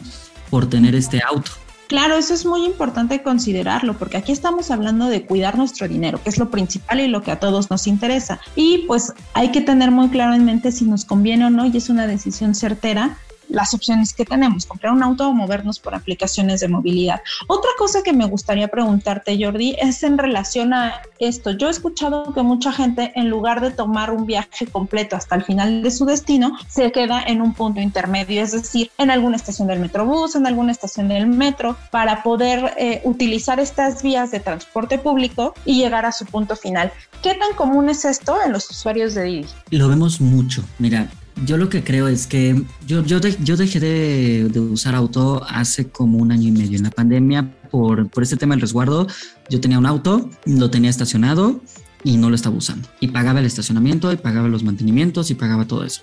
por 0.53 0.69
tener 0.69 0.95
este 0.95 1.23
auto. 1.27 1.51
Claro, 1.89 2.15
eso 2.15 2.35
es 2.35 2.45
muy 2.45 2.67
importante 2.67 3.23
considerarlo, 3.23 3.97
porque 3.97 4.19
aquí 4.19 4.33
estamos 4.33 4.71
hablando 4.71 5.07
de 5.07 5.25
cuidar 5.25 5.57
nuestro 5.57 5.89
dinero, 5.89 6.23
que 6.23 6.29
es 6.29 6.37
lo 6.37 6.51
principal 6.51 7.01
y 7.01 7.09
lo 7.09 7.23
que 7.23 7.31
a 7.31 7.41
todos 7.41 7.71
nos 7.71 7.87
interesa. 7.87 8.39
Y 8.55 8.85
pues 8.87 9.15
hay 9.33 9.51
que 9.51 9.63
tener 9.63 9.91
muy 9.91 10.11
claro 10.11 10.35
en 10.35 10.45
mente 10.45 10.71
si 10.71 10.85
nos 10.85 11.07
conviene 11.07 11.47
o 11.47 11.51
no, 11.51 11.65
y 11.65 11.75
es 11.75 11.89
una 11.89 12.07
decisión 12.07 12.55
certera 12.55 13.17
las 13.53 13.75
opciones 13.75 14.15
que 14.15 14.25
tenemos, 14.25 14.67
comprar 14.67 14.93
un 14.93 15.03
auto 15.03 15.29
o 15.29 15.33
movernos 15.33 15.79
por 15.79 15.95
aplicaciones 15.95 16.61
de 16.61 16.69
movilidad. 16.69 17.21
Otra 17.47 17.71
cosa 17.79 18.03
que 18.03 18.13
me 18.13 18.27
gustaría 18.27 18.69
preguntarte, 18.69 19.39
Jordi, 19.41 19.77
es 19.81 20.03
en 20.03 20.19
relación 20.19 20.73
a 20.73 21.03
esto. 21.19 21.51
Yo 21.53 21.69
he 21.69 21.71
escuchado 21.71 22.33
que 22.35 22.43
mucha 22.43 22.73
gente, 22.73 23.13
en 23.15 23.29
lugar 23.29 23.61
de 23.61 23.71
tomar 23.71 24.11
un 24.11 24.27
viaje 24.27 24.67
completo 24.67 25.17
hasta 25.17 25.37
el 25.37 25.45
final 25.45 25.83
de 25.83 25.91
su 25.91 26.05
destino, 26.05 26.57
se 26.69 26.91
queda 26.93 27.23
en 27.23 27.43
un 27.43 27.55
punto 27.55 27.81
intermedio, 27.81 28.43
es 28.43 28.53
decir, 28.53 28.91
en 28.99 29.11
alguna 29.11 29.37
estación 29.37 29.69
del 29.69 29.81
metrobús, 29.81 30.35
en 30.35 30.47
alguna 30.47 30.73
estación 30.73 31.09
del 31.09 31.27
metro, 31.27 31.77
para 31.91 32.23
poder 32.23 32.75
eh, 32.77 33.03
utilizar 33.05 33.61
estas 33.61 34.03
vías 34.03 34.31
de 34.31 34.41
transporte 34.41 34.99
público 34.99 35.55
y 35.65 35.77
llegar 35.77 36.07
a 36.07 36.13
su 36.13 36.25
punto 36.25 36.57
final. 36.57 36.93
¿Qué 37.23 37.35
tan 37.35 37.55
común 37.55 37.89
es 37.89 38.05
esto 38.05 38.37
en 38.45 38.53
los 38.53 38.69
usuarios 38.71 39.15
de 39.15 39.25
Didi? 39.25 39.47
Lo 39.71 39.89
vemos 39.89 40.21
mucho. 40.21 40.65
Mira, 40.79 41.09
yo 41.45 41.57
lo 41.57 41.69
que 41.69 41.83
creo 41.83 42.09
es 42.09 42.27
que 42.27 42.63
yo, 42.87 43.05
yo, 43.05 43.19
yo 43.19 43.57
dejé 43.57 43.81
de, 43.81 44.61
usar 44.61 44.95
auto 44.95 45.43
hace 45.49 45.89
como 45.89 46.19
un 46.19 46.33
año 46.33 46.49
y 46.49 46.53
medio. 46.53 46.77
En 46.77 46.85
la 46.85 46.91
pandemia, 46.91 47.55
por, 47.71 48.09
por 48.09 48.23
este 48.23 48.37
tema 48.37 48.55
del 48.55 48.61
resguardo, 48.61 49.07
yo 49.49 49.61
tenía 49.61 49.79
un 49.79 49.87
auto, 49.87 50.29
lo 50.45 50.71
tenía 50.71 50.91
estacionado 50.91 51.61
y 52.05 52.17
no 52.17 52.29
lo 52.29 52.37
estaba 52.37 52.57
usando. 52.57 52.89
Y 53.01 53.09
pagaba 53.09 53.41
el 53.41 53.47
estacionamiento, 53.47 54.13
y 54.13 54.17
pagaba 54.17 54.49
los 54.49 54.65
mantenimientos, 54.65 55.31
y 55.31 55.35
pagaba 55.35 55.67
todo 55.67 55.85
eso. 55.85 56.03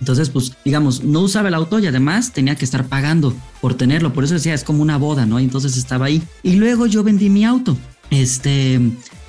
Entonces, 0.00 0.30
pues, 0.30 0.52
digamos, 0.64 1.04
no 1.04 1.20
usaba 1.20 1.48
el 1.48 1.54
auto 1.54 1.78
y 1.78 1.86
además 1.86 2.32
tenía 2.32 2.54
que 2.54 2.64
estar 2.64 2.86
pagando 2.86 3.34
por 3.60 3.74
tenerlo. 3.74 4.12
Por 4.12 4.24
eso 4.24 4.34
decía, 4.34 4.54
es 4.54 4.64
como 4.64 4.82
una 4.82 4.96
boda, 4.96 5.26
¿no? 5.26 5.38
Entonces 5.38 5.76
estaba 5.76 6.06
ahí. 6.06 6.22
Y 6.42 6.56
luego 6.56 6.86
yo 6.86 7.02
vendí 7.02 7.30
mi 7.30 7.44
auto. 7.44 7.76
Este, 8.10 8.80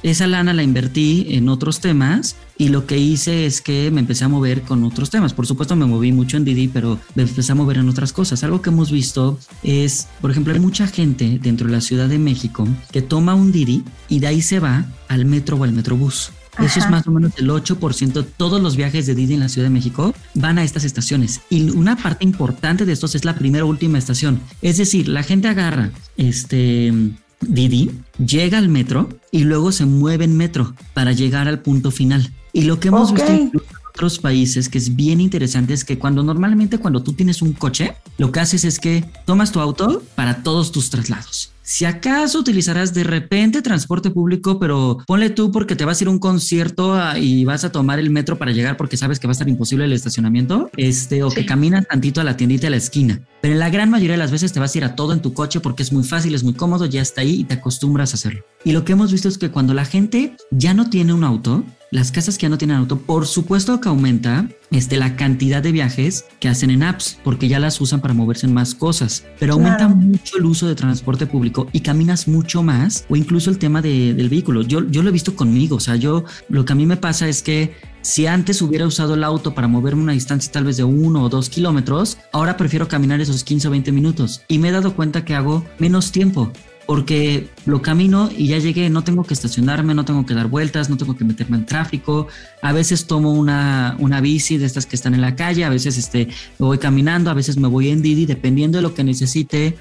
esa 0.03 0.27
lana 0.27 0.53
la 0.53 0.63
invertí 0.63 1.27
en 1.29 1.49
otros 1.49 1.81
temas 1.81 2.37
y 2.57 2.69
lo 2.69 2.85
que 2.85 2.97
hice 2.97 3.45
es 3.45 3.61
que 3.61 3.91
me 3.91 3.99
empecé 3.99 4.23
a 4.23 4.29
mover 4.29 4.61
con 4.61 4.83
otros 4.83 5.09
temas. 5.09 5.33
Por 5.33 5.45
supuesto 5.45 5.75
me 5.75 5.85
moví 5.85 6.11
mucho 6.11 6.37
en 6.37 6.45
Didi, 6.45 6.67
pero 6.67 6.99
me 7.15 7.23
empecé 7.23 7.51
a 7.51 7.55
mover 7.55 7.77
en 7.77 7.89
otras 7.89 8.13
cosas. 8.13 8.43
Algo 8.43 8.61
que 8.61 8.69
hemos 8.69 8.91
visto 8.91 9.37
es, 9.63 10.07
por 10.21 10.31
ejemplo, 10.31 10.53
hay 10.53 10.59
mucha 10.59 10.87
gente 10.87 11.39
dentro 11.41 11.67
de 11.67 11.73
la 11.73 11.81
Ciudad 11.81 12.07
de 12.07 12.19
México 12.19 12.67
que 12.91 13.01
toma 13.01 13.35
un 13.35 13.51
Didi 13.51 13.83
y 14.07 14.19
de 14.19 14.27
ahí 14.27 14.41
se 14.41 14.59
va 14.59 14.85
al 15.07 15.25
metro 15.25 15.57
o 15.57 15.63
al 15.63 15.73
metrobús. 15.73 16.31
Eso 16.57 16.79
es 16.79 16.89
más 16.89 17.07
o 17.07 17.11
menos 17.11 17.33
el 17.37 17.49
8%. 17.49 18.25
Todos 18.35 18.61
los 18.61 18.75
viajes 18.75 19.05
de 19.05 19.15
Didi 19.15 19.35
en 19.35 19.39
la 19.39 19.49
Ciudad 19.49 19.67
de 19.67 19.73
México 19.73 20.13
van 20.33 20.57
a 20.57 20.63
estas 20.63 20.83
estaciones. 20.83 21.41
Y 21.49 21.69
una 21.69 21.95
parte 21.95 22.25
importante 22.25 22.85
de 22.85 22.93
estos 22.93 23.15
es 23.15 23.23
la 23.23 23.35
primera 23.35 23.65
o 23.65 23.67
última 23.67 23.97
estación. 23.97 24.41
Es 24.61 24.77
decir, 24.77 25.07
la 25.07 25.23
gente 25.23 25.47
agarra 25.47 25.91
este 26.17 26.93
Didi, 27.41 27.91
llega 28.17 28.57
al 28.57 28.69
metro 28.69 29.09
y 29.31 29.43
luego 29.43 29.71
se 29.71 29.85
mueve 29.85 30.25
en 30.25 30.35
metro 30.35 30.75
para 30.93 31.13
llegar 31.13 31.47
al 31.47 31.59
punto 31.59 31.91
final. 31.91 32.33
Y 32.51 32.63
lo 32.63 32.79
que 32.79 32.89
hemos 32.89 33.13
visto 33.13 33.31
en 33.31 33.51
otros 33.93 34.19
países 34.19 34.69
que 34.69 34.77
es 34.77 34.95
bien 34.95 35.21
interesante 35.21 35.73
es 35.73 35.85
que 35.85 35.97
cuando 35.97 36.23
normalmente 36.23 36.77
cuando 36.77 37.01
tú 37.03 37.13
tienes 37.13 37.41
un 37.41 37.53
coche, 37.53 37.95
lo 38.17 38.31
que 38.31 38.39
haces 38.39 38.65
es 38.65 38.79
que 38.79 39.05
tomas 39.25 39.51
tu 39.51 39.59
auto 39.59 40.03
para 40.15 40.43
todos 40.43 40.71
tus 40.71 40.89
traslados. 40.89 41.51
Si 41.69 41.85
acaso 41.85 42.39
utilizarás 42.39 42.95
de 42.95 43.03
repente 43.03 43.61
transporte 43.61 44.09
público, 44.09 44.57
pero 44.57 44.97
ponle 45.05 45.29
tú 45.29 45.51
porque 45.51 45.75
te 45.75 45.85
vas 45.85 46.01
a 46.01 46.03
ir 46.03 46.07
a 46.07 46.11
un 46.11 46.17
concierto 46.17 46.95
ah, 46.95 47.19
y 47.19 47.45
vas 47.45 47.63
a 47.63 47.71
tomar 47.71 47.99
el 47.99 48.09
metro 48.09 48.39
para 48.39 48.51
llegar 48.51 48.75
porque 48.75 48.97
sabes 48.97 49.19
que 49.19 49.27
va 49.27 49.31
a 49.31 49.33
estar 49.33 49.47
imposible 49.47 49.85
el 49.85 49.93
estacionamiento, 49.93 50.71
este, 50.77 51.21
o 51.21 51.29
que 51.29 51.45
caminas 51.45 51.85
tantito 51.87 52.21
a 52.21 52.23
la 52.23 52.35
tiendita 52.35 52.65
de 52.65 52.71
la 52.71 52.77
esquina. 52.77 53.21
Pero 53.39 53.53
en 53.53 53.59
la 53.59 53.69
gran 53.69 53.91
mayoría 53.91 54.13
de 54.13 54.17
las 54.17 54.31
veces 54.31 54.51
te 54.51 54.59
vas 54.59 54.73
a 54.73 54.77
ir 54.79 54.83
a 54.83 54.95
todo 54.95 55.13
en 55.13 55.21
tu 55.21 55.33
coche 55.33 55.59
porque 55.59 55.83
es 55.83 55.93
muy 55.93 56.03
fácil, 56.03 56.33
es 56.33 56.43
muy 56.43 56.55
cómodo, 56.55 56.87
ya 56.87 57.03
está 57.03 57.21
ahí 57.21 57.41
y 57.41 57.43
te 57.43 57.53
acostumbras 57.53 58.13
a 58.13 58.15
hacerlo. 58.15 58.43
Y 58.65 58.71
lo 58.71 58.83
que 58.83 58.93
hemos 58.93 59.11
visto 59.11 59.27
es 59.27 59.37
que 59.37 59.51
cuando 59.51 59.75
la 59.75 59.85
gente 59.85 60.37
ya 60.49 60.73
no 60.73 60.89
tiene 60.89 61.13
un 61.13 61.23
auto, 61.23 61.63
las 61.91 62.11
casas 62.11 62.37
que 62.37 62.43
ya 62.43 62.49
no 62.49 62.57
tienen 62.57 62.77
auto, 62.77 62.99
por 62.99 63.25
supuesto 63.25 63.81
que 63.81 63.89
aumenta 63.89 64.47
este, 64.71 64.97
la 64.97 65.15
cantidad 65.15 65.63
de 65.63 65.71
viajes 65.71 66.25
que 66.39 66.47
hacen 66.47 66.69
en 66.69 66.83
apps, 66.83 67.17
porque 67.23 67.47
ya 67.47 67.59
las 67.59 67.81
usan 67.81 68.01
para 68.01 68.13
moverse 68.13 68.45
en 68.45 68.53
más 68.53 68.75
cosas, 68.75 69.25
pero 69.39 69.53
aumenta 69.53 69.87
mucho 69.87 70.37
el 70.37 70.45
uso 70.45 70.67
de 70.67 70.75
transporte 70.75 71.25
público 71.25 71.67
y 71.71 71.81
caminas 71.81 72.27
mucho 72.27 72.61
más, 72.63 73.05
o 73.09 73.15
incluso 73.15 73.49
el 73.49 73.57
tema 73.57 73.81
de, 73.81 74.13
del 74.13 74.29
vehículo. 74.29 74.61
Yo, 74.61 74.87
yo 74.89 75.01
lo 75.01 75.09
he 75.09 75.13
visto 75.13 75.35
conmigo, 75.35 75.77
o 75.77 75.79
sea, 75.79 75.95
yo 75.95 76.25
lo 76.49 76.65
que 76.65 76.73
a 76.73 76.75
mí 76.75 76.85
me 76.85 76.97
pasa 76.97 77.27
es 77.27 77.41
que 77.41 77.73
si 78.01 78.27
antes 78.27 78.61
hubiera 78.61 78.87
usado 78.87 79.15
el 79.15 79.23
auto 79.23 79.53
para 79.53 79.67
moverme 79.67 80.03
una 80.03 80.13
distancia 80.13 80.51
tal 80.51 80.63
vez 80.63 80.77
de 80.77 80.83
uno 80.83 81.23
o 81.23 81.29
dos 81.29 81.49
kilómetros, 81.49 82.17
ahora 82.31 82.55
prefiero 82.55 82.87
caminar 82.87 83.19
esos 83.19 83.43
15 83.43 83.67
o 83.67 83.71
20 83.71 83.91
minutos. 83.91 84.41
Y 84.47 84.57
me 84.57 84.69
he 84.69 84.71
dado 84.71 84.95
cuenta 84.95 85.25
que 85.25 85.35
hago 85.35 85.65
menos 85.79 86.11
tiempo 86.11 86.51
porque 86.89 87.47
lo 87.67 87.83
camino 87.83 88.31
y 88.35 88.47
ya 88.47 88.57
llegué, 88.57 88.89
no 88.89 89.03
tengo 89.03 89.23
que 89.23 89.35
estacionarme, 89.35 89.93
no 89.93 90.05
tengo 90.05 90.25
que 90.25 90.33
dar 90.33 90.47
vueltas, 90.47 90.89
no 90.89 90.97
tengo 90.97 91.15
que 91.15 91.23
meterme 91.23 91.57
en 91.57 91.67
tráfico. 91.67 92.25
A 92.63 92.73
veces 92.73 93.05
tomo 93.05 93.31
una, 93.31 93.95
una 93.99 94.21
bici 94.21 94.57
de 94.57 94.65
estas 94.65 94.87
que 94.87 94.95
están 94.95 95.13
en 95.13 95.21
la 95.21 95.35
calle, 95.35 95.65
a 95.65 95.69
veces 95.69 95.99
este, 95.99 96.29
me 96.57 96.65
voy 96.65 96.79
caminando, 96.79 97.29
a 97.29 97.35
veces 97.35 97.57
me 97.57 97.67
voy 97.67 97.89
en 97.89 98.01
Didi, 98.01 98.25
dependiendo 98.25 98.79
de 98.79 98.81
lo 98.81 98.95
que 98.95 99.03
necesite 99.03 99.77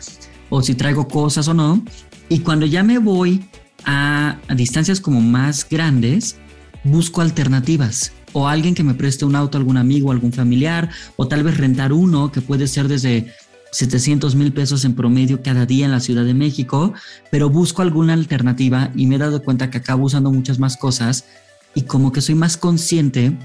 o 0.50 0.60
si 0.60 0.74
traigo 0.74 1.08
cosas 1.08 1.48
o 1.48 1.54
no. 1.54 1.82
Y 2.28 2.40
cuando 2.40 2.66
ya 2.66 2.82
me 2.82 2.98
voy 2.98 3.42
a, 3.86 4.36
a 4.46 4.54
distancias 4.54 5.00
como 5.00 5.22
más 5.22 5.66
grandes, 5.66 6.36
busco 6.84 7.22
alternativas 7.22 8.12
o 8.34 8.48
alguien 8.48 8.74
que 8.74 8.84
me 8.84 8.92
preste 8.92 9.24
un 9.24 9.34
auto, 9.34 9.56
algún 9.56 9.78
amigo, 9.78 10.12
algún 10.12 10.34
familiar, 10.34 10.90
o 11.16 11.26
tal 11.26 11.42
vez 11.42 11.56
rentar 11.56 11.94
uno 11.94 12.30
que 12.30 12.42
puede 12.42 12.66
ser 12.66 12.86
desde 12.86 13.32
700 13.72 14.34
mil 14.34 14.52
pesos 14.52 14.84
en 14.84 14.94
promedio 14.94 15.42
cada 15.42 15.66
día 15.66 15.84
en 15.84 15.92
la 15.92 16.00
Ciudad 16.00 16.24
de 16.24 16.34
México, 16.34 16.94
pero 17.30 17.50
busco 17.50 17.82
alguna 17.82 18.14
alternativa 18.14 18.90
y 18.94 19.06
me 19.06 19.16
he 19.16 19.18
dado 19.18 19.42
cuenta 19.42 19.70
que 19.70 19.78
acabo 19.78 20.04
usando 20.06 20.30
muchas 20.30 20.58
más 20.58 20.76
cosas 20.76 21.26
y 21.74 21.82
como 21.82 22.12
que 22.12 22.20
soy 22.20 22.34
más 22.34 22.56
consciente 22.56 23.36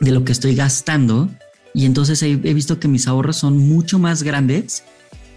de 0.00 0.10
lo 0.12 0.24
que 0.24 0.32
estoy 0.32 0.54
gastando 0.54 1.28
y 1.74 1.86
entonces 1.86 2.22
he, 2.22 2.30
he 2.30 2.54
visto 2.54 2.80
que 2.80 2.88
mis 2.88 3.06
ahorros 3.06 3.36
son 3.36 3.58
mucho 3.58 3.98
más 3.98 4.22
grandes 4.22 4.84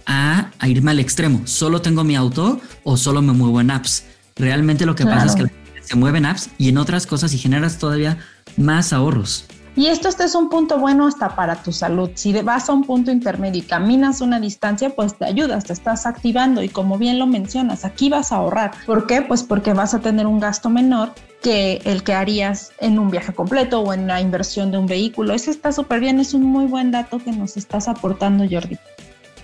a, 0.05 0.51
a, 0.60 0.67
irme 0.67 0.91
al 0.91 1.00
extremo. 1.00 1.41
Solo 1.46 1.82
tengo 1.82 2.03
mi 2.03 2.15
auto 2.15 2.60
o 2.84 2.98
solo 2.98 3.22
me 3.22 3.34
muevo 3.34 3.62
en 3.62 3.72
apps. 3.72 4.05
Realmente 4.36 4.86
lo 4.86 4.96
que 4.96 5.03
claro. 5.03 5.22
pasa 5.22 5.38
es 5.38 5.46
que 5.46 5.51
se 5.82 5.96
mueve 5.96 6.17
en 6.17 6.25
apps 6.25 6.50
y 6.58 6.70
en 6.70 6.77
otras 6.77 7.05
cosas 7.05 7.34
y 7.34 7.38
generas 7.38 7.77
todavía 7.77 8.17
más 8.58 8.93
ahorros. 8.93 9.46
Y 9.75 9.88
esto 9.88 10.08
este 10.08 10.25
es 10.25 10.36
un 10.36 10.50
punto 10.50 10.77
bueno 10.77 11.08
hasta 11.08 11.36
para 11.36 11.63
tu 11.63 11.72
salud. 11.72 12.12
Si 12.13 12.32
vas 12.42 12.70
a 12.70 12.74
un 12.74 12.84
punto 12.84 13.12
intermedio 13.12 13.63
y 13.63 13.65
caminas 13.65 14.22
una 14.22 14.39
distancia, 14.39 14.92
pues 14.92 15.18
te 15.18 15.25
ayudas, 15.25 15.63
te 15.63 15.74
estás 15.74 16.06
activando 16.06 16.62
y 16.62 16.70
como 16.70 17.00
bien 17.00 17.18
lo 17.18 17.25
mencionas, 17.25 17.84
aquí 17.84 18.10
vas 18.10 18.32
a 18.32 18.36
ahorrar. 18.36 18.72
¿Por 18.86 19.08
qué? 19.08 19.24
Pues 19.24 19.42
porque 19.42 19.74
vas 19.74 19.96
a 19.96 20.00
tener 20.00 20.27
un 20.27 20.39
gasto 20.39 20.70
menor 20.70 21.12
que 21.42 21.82
el 21.86 22.03
que 22.03 22.13
harías 22.13 22.72
en 22.80 23.00
un 23.00 23.10
viaje 23.10 23.34
completo 23.34 23.80
o 23.80 23.94
en 23.94 24.06
la 24.06 24.22
inversión 24.22 24.72
de 24.72 24.77
un 24.77 24.86
vehículo. 24.86 25.34
Eso 25.34 25.50
está 25.50 25.72
súper 25.72 26.00
bien, 26.00 26.20
es 26.20 26.36
un 26.36 26.44
muy 26.44 26.65
buen 26.65 26.92
dato 26.92 27.18
que 27.18 27.32
nos 27.32 27.58
estás 27.58 27.88
aportando, 27.88 28.46
Jordi. 28.50 28.77